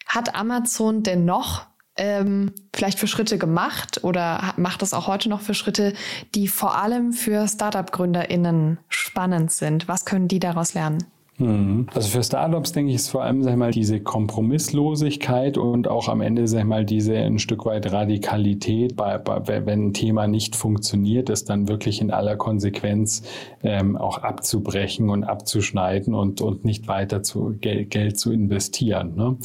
hat 0.06 0.34
Amazon 0.34 1.02
denn 1.02 1.24
noch 1.24 1.66
ähm, 1.96 2.52
vielleicht 2.74 2.98
für 2.98 3.06
Schritte 3.06 3.38
gemacht 3.38 4.02
oder 4.02 4.54
macht 4.56 4.82
das 4.82 4.94
auch 4.94 5.06
heute 5.06 5.28
noch 5.28 5.40
für 5.40 5.54
Schritte, 5.54 5.92
die 6.34 6.48
vor 6.48 6.76
allem 6.76 7.12
für 7.12 7.46
Startup-GründerInnen 7.46 8.78
spannend 8.88 9.52
sind? 9.52 9.88
Was 9.88 10.04
können 10.04 10.28
die 10.28 10.40
daraus 10.40 10.74
lernen? 10.74 11.11
Mhm. 11.38 11.86
Also 11.94 12.08
für 12.08 12.22
Startups 12.22 12.72
denke 12.72 12.90
ich, 12.90 12.96
ist 12.96 13.08
vor 13.08 13.22
allem 13.22 13.42
sag 13.42 13.52
ich 13.52 13.56
mal, 13.56 13.70
diese 13.70 14.00
Kompromisslosigkeit 14.00 15.56
und 15.56 15.88
auch 15.88 16.08
am 16.08 16.20
Ende 16.20 16.46
sag 16.46 16.60
ich 16.60 16.66
mal, 16.66 16.84
diese 16.84 17.16
ein 17.16 17.38
Stück 17.38 17.64
weit 17.64 17.90
Radikalität, 17.90 18.96
bei, 18.96 19.16
bei, 19.16 19.64
wenn 19.66 19.88
ein 19.88 19.92
Thema 19.94 20.26
nicht 20.26 20.56
funktioniert, 20.56 21.30
es 21.30 21.44
dann 21.44 21.68
wirklich 21.68 22.02
in 22.02 22.10
aller 22.10 22.36
Konsequenz 22.36 23.22
ähm, 23.62 23.96
auch 23.96 24.18
abzubrechen 24.18 25.08
und 25.08 25.24
abzuschneiden 25.24 26.14
und, 26.14 26.42
und 26.42 26.66
nicht 26.66 26.86
weiter 26.86 27.22
zu 27.22 27.54
Geld, 27.60 27.90
Geld 27.90 28.18
zu 28.18 28.30
investieren. 28.30 29.14
Ne? 29.16 29.36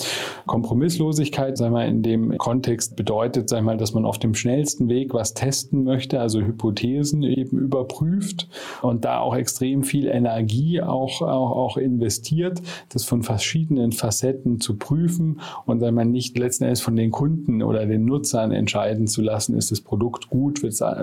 Kompromisslosigkeit, 0.45 1.57
sag 1.57 1.71
mal, 1.71 1.87
in 1.87 2.03
dem 2.03 2.37
Kontext 2.37 2.97
bedeutet, 2.97 3.47
sag 3.47 3.63
mal, 3.63 3.77
dass 3.77 3.93
man 3.93 4.05
auf 4.05 4.19
dem 4.19 4.35
schnellsten 4.35 4.89
Weg 4.89 5.13
was 5.13 5.33
testen 5.33 5.85
möchte, 5.85 6.19
also 6.19 6.41
Hypothesen 6.41 7.23
eben 7.23 7.57
überprüft 7.57 8.49
und 8.81 9.05
da 9.05 9.19
auch 9.19 9.35
extrem 9.35 9.83
viel 9.83 10.07
Energie 10.07 10.81
auch, 10.81 11.21
auch, 11.21 11.51
auch 11.51 11.76
investiert, 11.79 12.61
das 12.89 13.03
von 13.03 13.23
verschiedenen 13.23 13.91
Facetten 13.91 14.59
zu 14.59 14.77
prüfen. 14.77 15.41
Und 15.65 15.81
wenn 15.81 15.93
man 15.93 16.11
nicht 16.11 16.37
letzten 16.37 16.65
Endes 16.65 16.81
von 16.81 16.95
den 16.95 17.11
Kunden 17.11 17.61
oder 17.61 17.85
den 17.85 18.05
Nutzern 18.05 18.51
entscheiden 18.51 19.07
zu 19.07 19.21
lassen, 19.21 19.57
ist 19.57 19.71
das 19.71 19.81
Produkt 19.81 20.29
gut, 20.29 20.61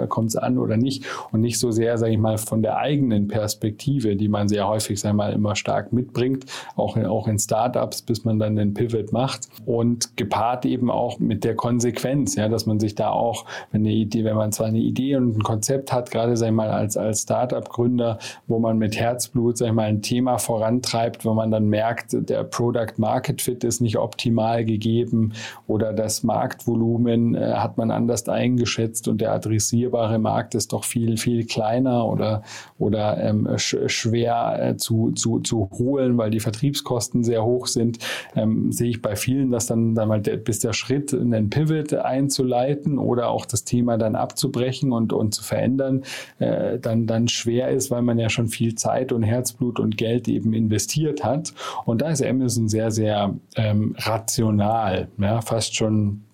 kommt 0.08 0.28
es 0.30 0.36
an 0.36 0.58
oder 0.58 0.76
nicht. 0.76 1.04
Und 1.32 1.40
nicht 1.40 1.58
so 1.58 1.70
sehr, 1.70 1.98
sage 1.98 2.12
ich 2.12 2.18
mal, 2.18 2.38
von 2.38 2.62
der 2.62 2.78
eigenen 2.78 3.28
Perspektive, 3.28 4.16
die 4.16 4.28
man 4.28 4.48
sehr 4.48 4.66
häufig, 4.68 5.00
sage 5.00 5.12
ich 5.12 5.16
mal, 5.16 5.32
immer 5.32 5.56
stark 5.56 5.92
mitbringt, 5.92 6.46
auch 6.76 6.96
in, 6.96 7.06
auch 7.06 7.28
in 7.28 7.38
Startups, 7.38 8.02
bis 8.02 8.24
man 8.24 8.38
dann 8.38 8.56
den 8.56 8.74
Pivot 8.74 9.12
macht. 9.12 9.48
Und 9.66 10.16
gepaart 10.16 10.66
eben 10.66 10.90
auch 10.90 11.18
mit 11.18 11.44
der 11.44 11.56
Konsequenz, 11.56 12.36
ja, 12.36 12.48
dass 12.48 12.66
man 12.66 12.80
sich 12.80 12.94
da 12.94 13.10
auch, 13.10 13.44
wenn 13.72 13.82
eine 13.82 13.92
Idee, 13.92 14.24
wenn 14.24 14.36
man 14.36 14.52
zwar 14.52 14.66
eine 14.66 14.78
Idee 14.78 15.16
und 15.16 15.36
ein 15.36 15.42
Konzept 15.42 15.92
hat, 15.92 16.10
gerade, 16.10 16.36
sage 16.36 16.50
ich 16.50 16.56
mal, 16.56 16.70
als, 16.70 16.96
als 16.96 17.22
Startup-Gründer, 17.22 18.18
wo 18.46 18.58
man 18.58 18.78
mit 18.78 18.98
Herzblut, 18.98 19.58
sage 19.58 19.70
ich 19.70 19.74
mal, 19.74 19.84
ein 19.84 20.02
Thema 20.02 20.38
voran 20.38 20.63
vorantreibt, 20.64 21.26
wenn 21.26 21.34
man 21.34 21.50
dann 21.50 21.68
merkt, 21.68 22.08
der 22.12 22.42
Product 22.42 22.94
Market 22.96 23.42
Fit 23.42 23.64
ist 23.64 23.82
nicht 23.82 23.98
optimal 23.98 24.64
gegeben 24.64 25.34
oder 25.66 25.92
das 25.92 26.22
Marktvolumen 26.22 27.34
äh, 27.34 27.52
hat 27.54 27.76
man 27.76 27.90
anders 27.90 28.26
eingeschätzt 28.28 29.06
und 29.08 29.20
der 29.20 29.32
adressierbare 29.32 30.18
Markt 30.18 30.54
ist 30.54 30.72
doch 30.72 30.84
viel, 30.84 31.18
viel 31.18 31.44
kleiner 31.44 32.06
oder, 32.06 32.42
oder 32.78 33.22
ähm, 33.22 33.46
sch 33.58 33.76
schwer 33.88 34.58
äh, 34.58 34.76
zu, 34.76 35.12
zu, 35.12 35.40
zu 35.40 35.68
holen, 35.78 36.16
weil 36.16 36.30
die 36.30 36.40
Vertriebskosten 36.40 37.24
sehr 37.24 37.44
hoch 37.44 37.66
sind, 37.66 37.98
ähm, 38.34 38.72
sehe 38.72 38.88
ich 38.88 39.02
bei 39.02 39.16
vielen, 39.16 39.50
dass 39.50 39.66
dann, 39.66 39.94
dann 39.94 40.08
mal 40.08 40.22
der, 40.22 40.38
bis 40.38 40.60
der 40.60 40.72
Schritt, 40.72 41.12
einen 41.12 41.50
Pivot 41.50 41.92
einzuleiten 41.92 42.98
oder 42.98 43.28
auch 43.28 43.44
das 43.44 43.64
Thema 43.64 43.98
dann 43.98 44.16
abzubrechen 44.16 44.92
und, 44.92 45.12
und 45.12 45.34
zu 45.34 45.44
verändern, 45.44 46.04
äh, 46.38 46.78
dann, 46.78 47.06
dann 47.06 47.28
schwer 47.28 47.68
ist, 47.68 47.90
weil 47.90 48.02
man 48.02 48.18
ja 48.18 48.30
schon 48.30 48.48
viel 48.48 48.74
Zeit 48.74 49.12
und 49.12 49.22
Herzblut 49.22 49.78
und 49.78 49.98
Geld 49.98 50.26
eben 50.28 50.53
investiert 50.54 51.24
hat. 51.24 51.52
Und 51.84 52.02
da 52.02 52.10
ist 52.10 52.22
Amazon 52.22 52.68
sehr, 52.68 52.90
sehr 52.90 53.34
ähm, 53.56 53.94
rational, 53.98 55.08
ja, 55.18 55.40
fast 55.40 55.74
schon 55.76 56.24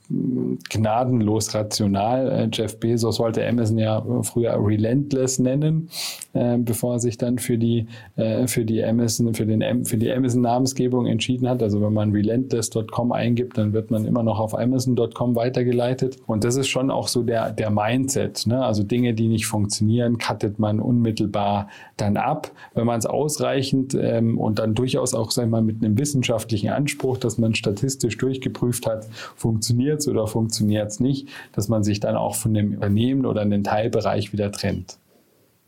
gnadenlos 0.68 1.54
rational. 1.54 2.30
Äh, 2.30 2.48
Jeff 2.52 2.78
Bezos 2.80 3.18
wollte 3.18 3.46
Amazon 3.46 3.78
ja 3.78 4.04
früher 4.22 4.56
Relentless 4.58 5.38
nennen, 5.38 5.88
äh, 6.32 6.58
bevor 6.58 6.94
er 6.94 6.98
sich 6.98 7.16
dann 7.16 7.38
für 7.38 7.58
die, 7.58 7.86
äh, 8.16 8.46
für 8.46 8.64
die 8.64 8.82
Amazon, 8.84 9.34
für 9.34 9.46
den, 9.46 9.84
für 9.84 9.96
die 9.96 10.12
Amazon 10.12 10.42
Namensgebung 10.42 11.06
entschieden 11.06 11.48
hat. 11.48 11.62
Also 11.62 11.80
wenn 11.80 11.92
man 11.92 12.10
relentless.com 12.10 13.12
eingibt, 13.12 13.56
dann 13.56 13.72
wird 13.72 13.90
man 13.90 14.04
immer 14.04 14.22
noch 14.22 14.40
auf 14.40 14.58
Amazon.com 14.58 15.36
weitergeleitet. 15.36 16.16
Und 16.26 16.44
das 16.44 16.56
ist 16.56 16.68
schon 16.68 16.90
auch 16.90 17.06
so 17.06 17.22
der, 17.22 17.52
der 17.52 17.70
Mindset. 17.70 18.46
Ne? 18.46 18.64
Also 18.64 18.82
Dinge, 18.82 19.14
die 19.14 19.28
nicht 19.28 19.46
funktionieren, 19.46 20.18
cuttet 20.18 20.58
man 20.58 20.80
unmittelbar 20.80 21.68
dann 21.96 22.16
ab. 22.16 22.50
Wenn 22.74 22.86
man 22.86 22.98
es 22.98 23.06
ausreichend 23.06 23.96
ähm, 24.00 24.38
und 24.38 24.58
dann 24.58 24.74
durchaus 24.74 25.14
auch, 25.14 25.30
sag 25.30 25.44
ich 25.44 25.50
mal, 25.50 25.62
mit 25.62 25.84
einem 25.84 25.98
wissenschaftlichen 25.98 26.70
Anspruch, 26.70 27.18
dass 27.18 27.38
man 27.38 27.54
statistisch 27.54 28.16
durchgeprüft 28.18 28.86
hat, 28.86 29.06
funktioniert 29.36 29.99
es 30.00 30.08
oder 30.08 30.26
funktioniert 30.26 30.90
es 30.90 31.00
nicht, 31.00 31.28
dass 31.52 31.68
man 31.68 31.82
sich 31.84 32.00
dann 32.00 32.16
auch 32.16 32.34
von 32.34 32.54
dem 32.54 32.74
Unternehmen 32.74 33.26
oder 33.26 33.42
einem 33.42 33.64
Teilbereich 33.64 34.32
wieder 34.32 34.52
trennt. 34.52 34.98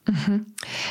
Mhm. 0.07 0.47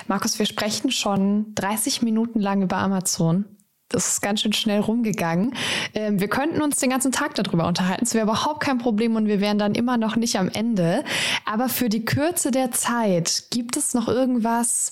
Markus, 0.08 0.40
wir 0.40 0.46
sprechen 0.46 0.92
schon 0.92 1.54
30 1.56 2.02
Minuten 2.02 2.40
lang 2.40 2.62
über 2.62 2.78
Amazon. 2.78 3.46
Das 3.90 4.08
ist 4.08 4.22
ganz 4.22 4.42
schön 4.42 4.54
schnell 4.54 4.80
rumgegangen. 4.80 5.54
Ähm, 5.94 6.20
wir 6.20 6.30
könnten 6.30 6.62
uns 6.62 6.78
den 6.78 6.90
ganzen 6.90 7.12
Tag 7.12 7.36
darüber 7.36 7.68
unterhalten. 7.68 8.06
Es 8.06 8.14
wäre 8.14 8.24
überhaupt 8.24 8.62
kein 8.62 8.78
Problem 8.78 9.18
und 9.18 9.28
wir 9.28 9.42
wären 9.42 9.58
dann 9.58 9.76
immer 9.76 9.98
noch 9.98 10.16
nicht 10.16 10.38
am 10.38 10.48
Ende. 10.48 11.04
Aber 11.46 11.68
für 11.68 11.90
die 11.90 12.06
Kürze 12.06 12.52
der 12.52 12.72
Zeit 12.72 13.48
gibt 13.50 13.76
es 13.76 13.94
noch 13.94 14.08
irgendwas 14.08 14.92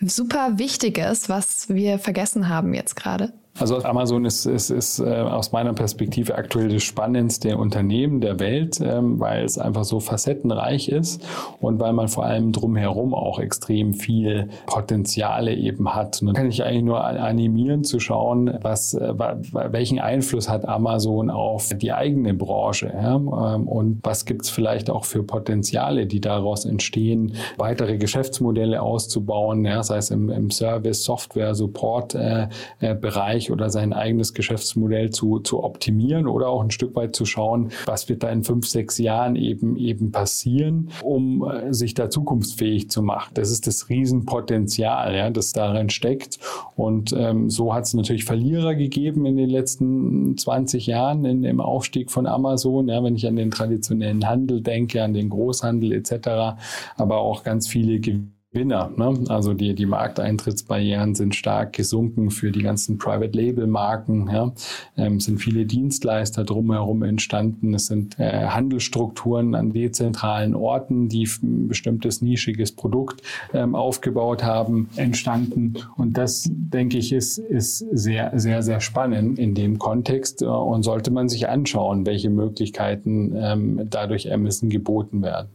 super 0.00 0.58
Wichtiges, 0.58 1.30
was 1.30 1.70
wir 1.70 1.98
vergessen 1.98 2.48
haben 2.48 2.74
jetzt 2.74 2.96
gerade? 2.96 3.32
Also 3.58 3.82
Amazon 3.82 4.24
ist, 4.26 4.44
ist, 4.44 4.70
ist 4.70 4.98
äh, 4.98 5.04
aus 5.04 5.52
meiner 5.52 5.72
Perspektive 5.72 6.34
aktuell 6.34 6.68
das 6.68 6.82
spannendste 6.82 7.56
Unternehmen 7.56 8.20
der 8.20 8.38
Welt, 8.38 8.80
ähm, 8.82 9.18
weil 9.18 9.44
es 9.44 9.58
einfach 9.58 9.84
so 9.84 9.98
facettenreich 9.98 10.88
ist 10.88 11.26
und 11.60 11.80
weil 11.80 11.94
man 11.94 12.08
vor 12.08 12.26
allem 12.26 12.52
drumherum 12.52 13.14
auch 13.14 13.38
extrem 13.38 13.94
viel 13.94 14.48
Potenziale 14.66 15.54
eben 15.54 15.94
hat. 15.94 16.20
Und 16.20 16.28
dann 16.28 16.36
kann 16.36 16.48
ich 16.48 16.64
eigentlich 16.64 16.82
nur 16.82 17.02
animieren 17.02 17.82
zu 17.82 17.98
schauen, 17.98 18.52
was, 18.60 18.92
äh, 18.92 19.14
welchen 19.16 20.00
Einfluss 20.00 20.50
hat 20.50 20.68
Amazon 20.68 21.30
auf 21.30 21.70
die 21.74 21.92
eigene 21.92 22.34
Branche 22.34 22.92
ja? 22.94 23.14
ähm, 23.16 23.68
und 23.68 24.00
was 24.02 24.26
gibt 24.26 24.42
es 24.42 24.50
vielleicht 24.50 24.90
auch 24.90 25.06
für 25.06 25.22
Potenziale, 25.22 26.06
die 26.06 26.20
daraus 26.20 26.66
entstehen, 26.66 27.32
weitere 27.56 27.96
Geschäftsmodelle 27.96 28.82
auszubauen, 28.82 29.64
ja? 29.64 29.82
sei 29.82 29.96
es 29.96 30.10
im, 30.10 30.28
im 30.28 30.50
Service, 30.50 31.04
Software, 31.04 31.54
Support-Bereich. 31.54 33.45
Äh, 33.45 33.45
äh, 33.48 33.52
oder 33.52 33.70
sein 33.70 33.92
eigenes 33.92 34.34
Geschäftsmodell 34.34 35.10
zu, 35.10 35.40
zu 35.40 35.62
optimieren 35.64 36.26
oder 36.26 36.48
auch 36.48 36.62
ein 36.62 36.70
Stück 36.70 36.94
weit 36.96 37.16
zu 37.16 37.24
schauen, 37.24 37.70
was 37.86 38.08
wird 38.08 38.22
da 38.22 38.30
in 38.30 38.44
fünf, 38.44 38.66
sechs 38.66 38.98
Jahren 38.98 39.36
eben, 39.36 39.76
eben 39.76 40.12
passieren, 40.12 40.90
um 41.02 41.44
äh, 41.48 41.72
sich 41.72 41.94
da 41.94 42.10
zukunftsfähig 42.10 42.90
zu 42.90 43.02
machen. 43.02 43.32
Das 43.34 43.50
ist 43.50 43.66
das 43.66 43.88
Riesenpotenzial, 43.88 45.14
ja, 45.14 45.30
das 45.30 45.52
darin 45.52 45.90
steckt. 45.90 46.38
Und 46.76 47.14
ähm, 47.16 47.50
so 47.50 47.74
hat 47.74 47.84
es 47.84 47.94
natürlich 47.94 48.24
Verlierer 48.24 48.74
gegeben 48.74 49.26
in 49.26 49.36
den 49.36 49.50
letzten 49.50 50.36
20 50.36 50.86
Jahren 50.86 51.24
in, 51.24 51.44
im 51.44 51.60
Aufstieg 51.60 52.10
von 52.10 52.26
Amazon. 52.26 52.88
Ja, 52.88 53.02
wenn 53.02 53.16
ich 53.16 53.26
an 53.26 53.36
den 53.36 53.50
traditionellen 53.50 54.26
Handel 54.28 54.60
denke, 54.60 55.02
an 55.02 55.14
den 55.14 55.30
Großhandel 55.30 55.92
etc., 55.92 56.56
aber 56.96 57.18
auch 57.18 57.44
ganz 57.44 57.68
viele 57.68 58.00
Gewinne 58.00 58.35
Winner. 58.56 58.90
Ne? 58.96 59.14
Also 59.28 59.54
die, 59.54 59.74
die 59.74 59.86
Markteintrittsbarrieren 59.86 61.14
sind 61.14 61.36
stark 61.36 61.74
gesunken 61.74 62.30
für 62.32 62.50
die 62.50 62.62
ganzen 62.62 62.98
Private-Label-Marken. 62.98 64.28
Ja? 64.32 64.52
Ähm, 64.96 65.20
sind 65.20 65.38
viele 65.38 65.66
Dienstleister 65.66 66.42
drumherum 66.42 67.04
entstanden. 67.04 67.74
Es 67.74 67.86
sind 67.86 68.18
äh, 68.18 68.46
Handelsstrukturen 68.46 69.54
an 69.54 69.72
dezentralen 69.72 70.56
Orten, 70.56 71.08
die 71.08 71.28
ein 71.42 71.68
bestimmtes 71.68 72.22
nischiges 72.22 72.72
Produkt 72.72 73.22
ähm, 73.52 73.76
aufgebaut 73.76 74.42
haben, 74.42 74.88
entstanden. 74.96 75.74
Und 75.96 76.18
das, 76.18 76.48
denke 76.50 76.98
ich, 76.98 77.12
ist, 77.12 77.38
ist 77.38 77.78
sehr, 77.92 78.32
sehr, 78.34 78.62
sehr 78.62 78.80
spannend 78.80 79.38
in 79.38 79.54
dem 79.54 79.78
Kontext 79.78 80.42
äh, 80.42 80.46
und 80.46 80.82
sollte 80.82 81.12
man 81.12 81.28
sich 81.28 81.48
anschauen, 81.48 82.06
welche 82.06 82.30
Möglichkeiten 82.30 83.34
ähm, 83.36 83.80
dadurch 83.88 84.32
Amazon 84.32 84.70
geboten 84.70 85.22
werden. 85.22 85.48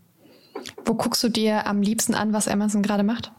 Wo 0.91 0.95
guckst 0.95 1.23
du 1.23 1.30
dir 1.30 1.67
am 1.67 1.82
liebsten 1.82 2.15
an, 2.15 2.34
was 2.34 2.49
Amazon 2.49 2.82
gerade 2.82 3.04
macht? 3.04 3.32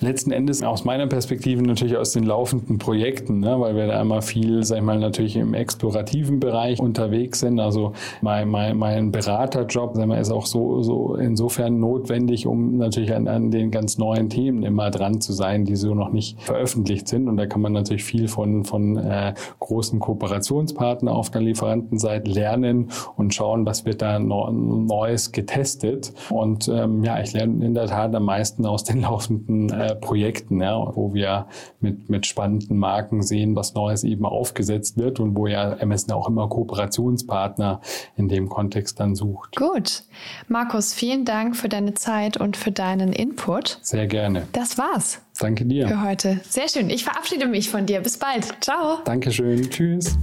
Letzten 0.00 0.30
Endes 0.30 0.62
aus 0.62 0.84
meiner 0.84 1.06
Perspektive 1.06 1.62
natürlich 1.62 1.96
aus 1.96 2.12
den 2.12 2.24
laufenden 2.24 2.78
Projekten, 2.78 3.40
ne, 3.40 3.60
weil 3.60 3.74
wir 3.74 3.86
da 3.86 4.00
immer 4.00 4.22
viel, 4.22 4.62
sag 4.64 4.78
ich 4.78 4.84
mal, 4.84 4.98
natürlich 4.98 5.36
im 5.36 5.54
explorativen 5.54 6.40
Bereich 6.40 6.80
unterwegs 6.80 7.40
sind. 7.40 7.60
Also 7.60 7.92
mein, 8.20 8.48
mein, 8.48 8.76
mein 8.76 9.12
Beraterjob, 9.12 9.96
sag 9.96 10.06
mal, 10.06 10.20
ist 10.20 10.30
auch 10.30 10.46
so, 10.46 10.82
so 10.82 11.16
insofern 11.16 11.80
notwendig, 11.80 12.46
um 12.46 12.78
natürlich 12.78 13.14
an, 13.14 13.28
an 13.28 13.50
den 13.50 13.70
ganz 13.70 13.98
neuen 13.98 14.30
Themen 14.30 14.62
immer 14.62 14.90
dran 14.90 15.20
zu 15.20 15.32
sein, 15.32 15.64
die 15.64 15.76
so 15.76 15.94
noch 15.94 16.12
nicht 16.12 16.40
veröffentlicht 16.40 17.08
sind. 17.08 17.28
Und 17.28 17.36
da 17.36 17.46
kann 17.46 17.60
man 17.60 17.72
natürlich 17.72 18.04
viel 18.04 18.28
von, 18.28 18.64
von 18.64 18.96
äh, 18.96 19.34
großen 19.58 19.98
Kooperationspartnern 19.98 21.14
auf 21.14 21.30
der 21.30 21.40
Lieferantenseite 21.40 22.30
lernen 22.30 22.90
und 23.16 23.34
schauen, 23.34 23.66
was 23.66 23.84
wird 23.84 24.02
da 24.02 24.18
Neues 24.18 25.32
getestet. 25.32 26.12
Und 26.30 26.68
ähm, 26.68 27.02
ja, 27.02 27.20
ich 27.20 27.32
lerne 27.32 27.64
in 27.64 27.74
der 27.74 27.86
Tat 27.86 28.14
am 28.14 28.24
meisten 28.24 28.66
aus 28.66 28.84
den 28.84 29.02
laufenden 29.02 29.70
äh, 29.70 29.87
Projekten, 29.94 30.60
ja, 30.60 30.76
wo 30.94 31.14
wir 31.14 31.46
mit, 31.80 32.08
mit 32.08 32.26
spannenden 32.26 32.78
Marken 32.78 33.22
sehen, 33.22 33.56
was 33.56 33.74
Neues 33.74 34.04
eben 34.04 34.24
aufgesetzt 34.24 34.96
wird 34.96 35.20
und 35.20 35.36
wo 35.36 35.46
ja 35.46 35.78
Amazon 35.80 36.12
auch 36.12 36.28
immer 36.28 36.48
Kooperationspartner 36.48 37.80
in 38.16 38.28
dem 38.28 38.48
Kontext 38.48 39.00
dann 39.00 39.14
sucht. 39.14 39.56
Gut. 39.56 40.04
Markus, 40.48 40.92
vielen 40.92 41.24
Dank 41.24 41.56
für 41.56 41.68
deine 41.68 41.94
Zeit 41.94 42.36
und 42.36 42.56
für 42.56 42.72
deinen 42.72 43.12
Input. 43.12 43.78
Sehr 43.82 44.06
gerne. 44.06 44.46
Das 44.52 44.78
war's. 44.78 45.20
Danke 45.38 45.64
dir. 45.64 45.88
Für 45.88 46.02
heute. 46.02 46.40
Sehr 46.48 46.68
schön. 46.68 46.90
Ich 46.90 47.04
verabschiede 47.04 47.46
mich 47.46 47.70
von 47.70 47.86
dir. 47.86 48.00
Bis 48.00 48.18
bald. 48.18 48.46
Ciao. 48.60 48.98
Dankeschön. 49.04 49.70
Tschüss. 49.70 50.18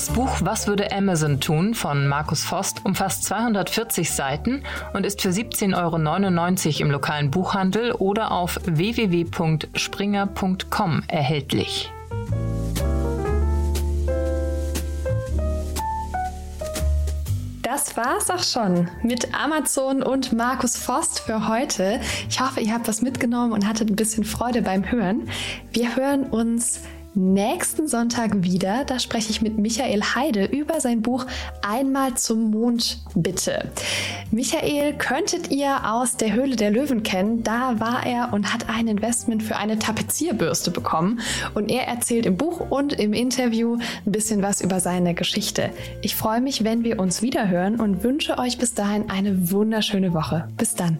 Das 0.00 0.08
Buch 0.08 0.38
Was 0.40 0.66
würde 0.66 0.90
Amazon 0.92 1.40
tun 1.40 1.74
von 1.74 2.08
Markus 2.08 2.42
Vost 2.42 2.86
umfasst 2.86 3.24
240 3.24 4.10
Seiten 4.10 4.62
und 4.94 5.04
ist 5.04 5.20
für 5.20 5.28
17,99 5.28 5.76
Euro 5.76 5.98
im 6.80 6.90
lokalen 6.90 7.30
Buchhandel 7.30 7.92
oder 7.92 8.30
auf 8.30 8.58
www.springer.com 8.64 11.02
erhältlich. 11.06 11.92
Das 17.60 17.94
war's 17.98 18.30
auch 18.30 18.42
schon 18.42 18.88
mit 19.02 19.34
Amazon 19.34 20.02
und 20.02 20.32
Markus 20.32 20.78
Vost 20.78 21.20
für 21.20 21.46
heute. 21.46 22.00
Ich 22.30 22.40
hoffe, 22.40 22.60
ihr 22.60 22.72
habt 22.72 22.88
was 22.88 23.02
mitgenommen 23.02 23.52
und 23.52 23.68
hattet 23.68 23.90
ein 23.90 23.96
bisschen 23.96 24.24
Freude 24.24 24.62
beim 24.62 24.90
Hören. 24.90 25.28
Wir 25.72 25.94
hören 25.94 26.24
uns 26.24 26.80
nächsten 27.14 27.88
Sonntag 27.88 28.42
wieder. 28.42 28.84
Da 28.84 28.98
spreche 28.98 29.30
ich 29.30 29.42
mit 29.42 29.58
Michael 29.58 30.02
Heide 30.14 30.44
über 30.44 30.80
sein 30.80 31.02
Buch 31.02 31.26
Einmal 31.62 32.14
zum 32.14 32.50
Mond 32.50 33.00
bitte. 33.14 33.70
Michael 34.30 34.94
könntet 34.94 35.50
ihr 35.50 35.90
aus 35.92 36.16
der 36.16 36.32
Höhle 36.32 36.56
der 36.56 36.70
Löwen 36.70 37.02
kennen. 37.02 37.42
Da 37.42 37.80
war 37.80 38.06
er 38.06 38.32
und 38.32 38.52
hat 38.52 38.68
ein 38.68 38.88
Investment 38.88 39.42
für 39.42 39.56
eine 39.56 39.78
Tapezierbürste 39.78 40.70
bekommen. 40.70 41.20
Und 41.54 41.70
er 41.70 41.86
erzählt 41.88 42.26
im 42.26 42.36
Buch 42.36 42.70
und 42.70 42.92
im 42.92 43.12
Interview 43.12 43.78
ein 44.06 44.12
bisschen 44.12 44.42
was 44.42 44.60
über 44.60 44.80
seine 44.80 45.14
Geschichte. 45.14 45.70
Ich 46.02 46.16
freue 46.16 46.40
mich, 46.40 46.64
wenn 46.64 46.84
wir 46.84 46.98
uns 46.98 47.22
wieder 47.22 47.48
hören 47.48 47.80
und 47.80 48.04
wünsche 48.04 48.38
euch 48.38 48.58
bis 48.58 48.74
dahin 48.74 49.10
eine 49.10 49.50
wunderschöne 49.50 50.14
Woche. 50.14 50.48
Bis 50.56 50.74
dann. 50.74 50.98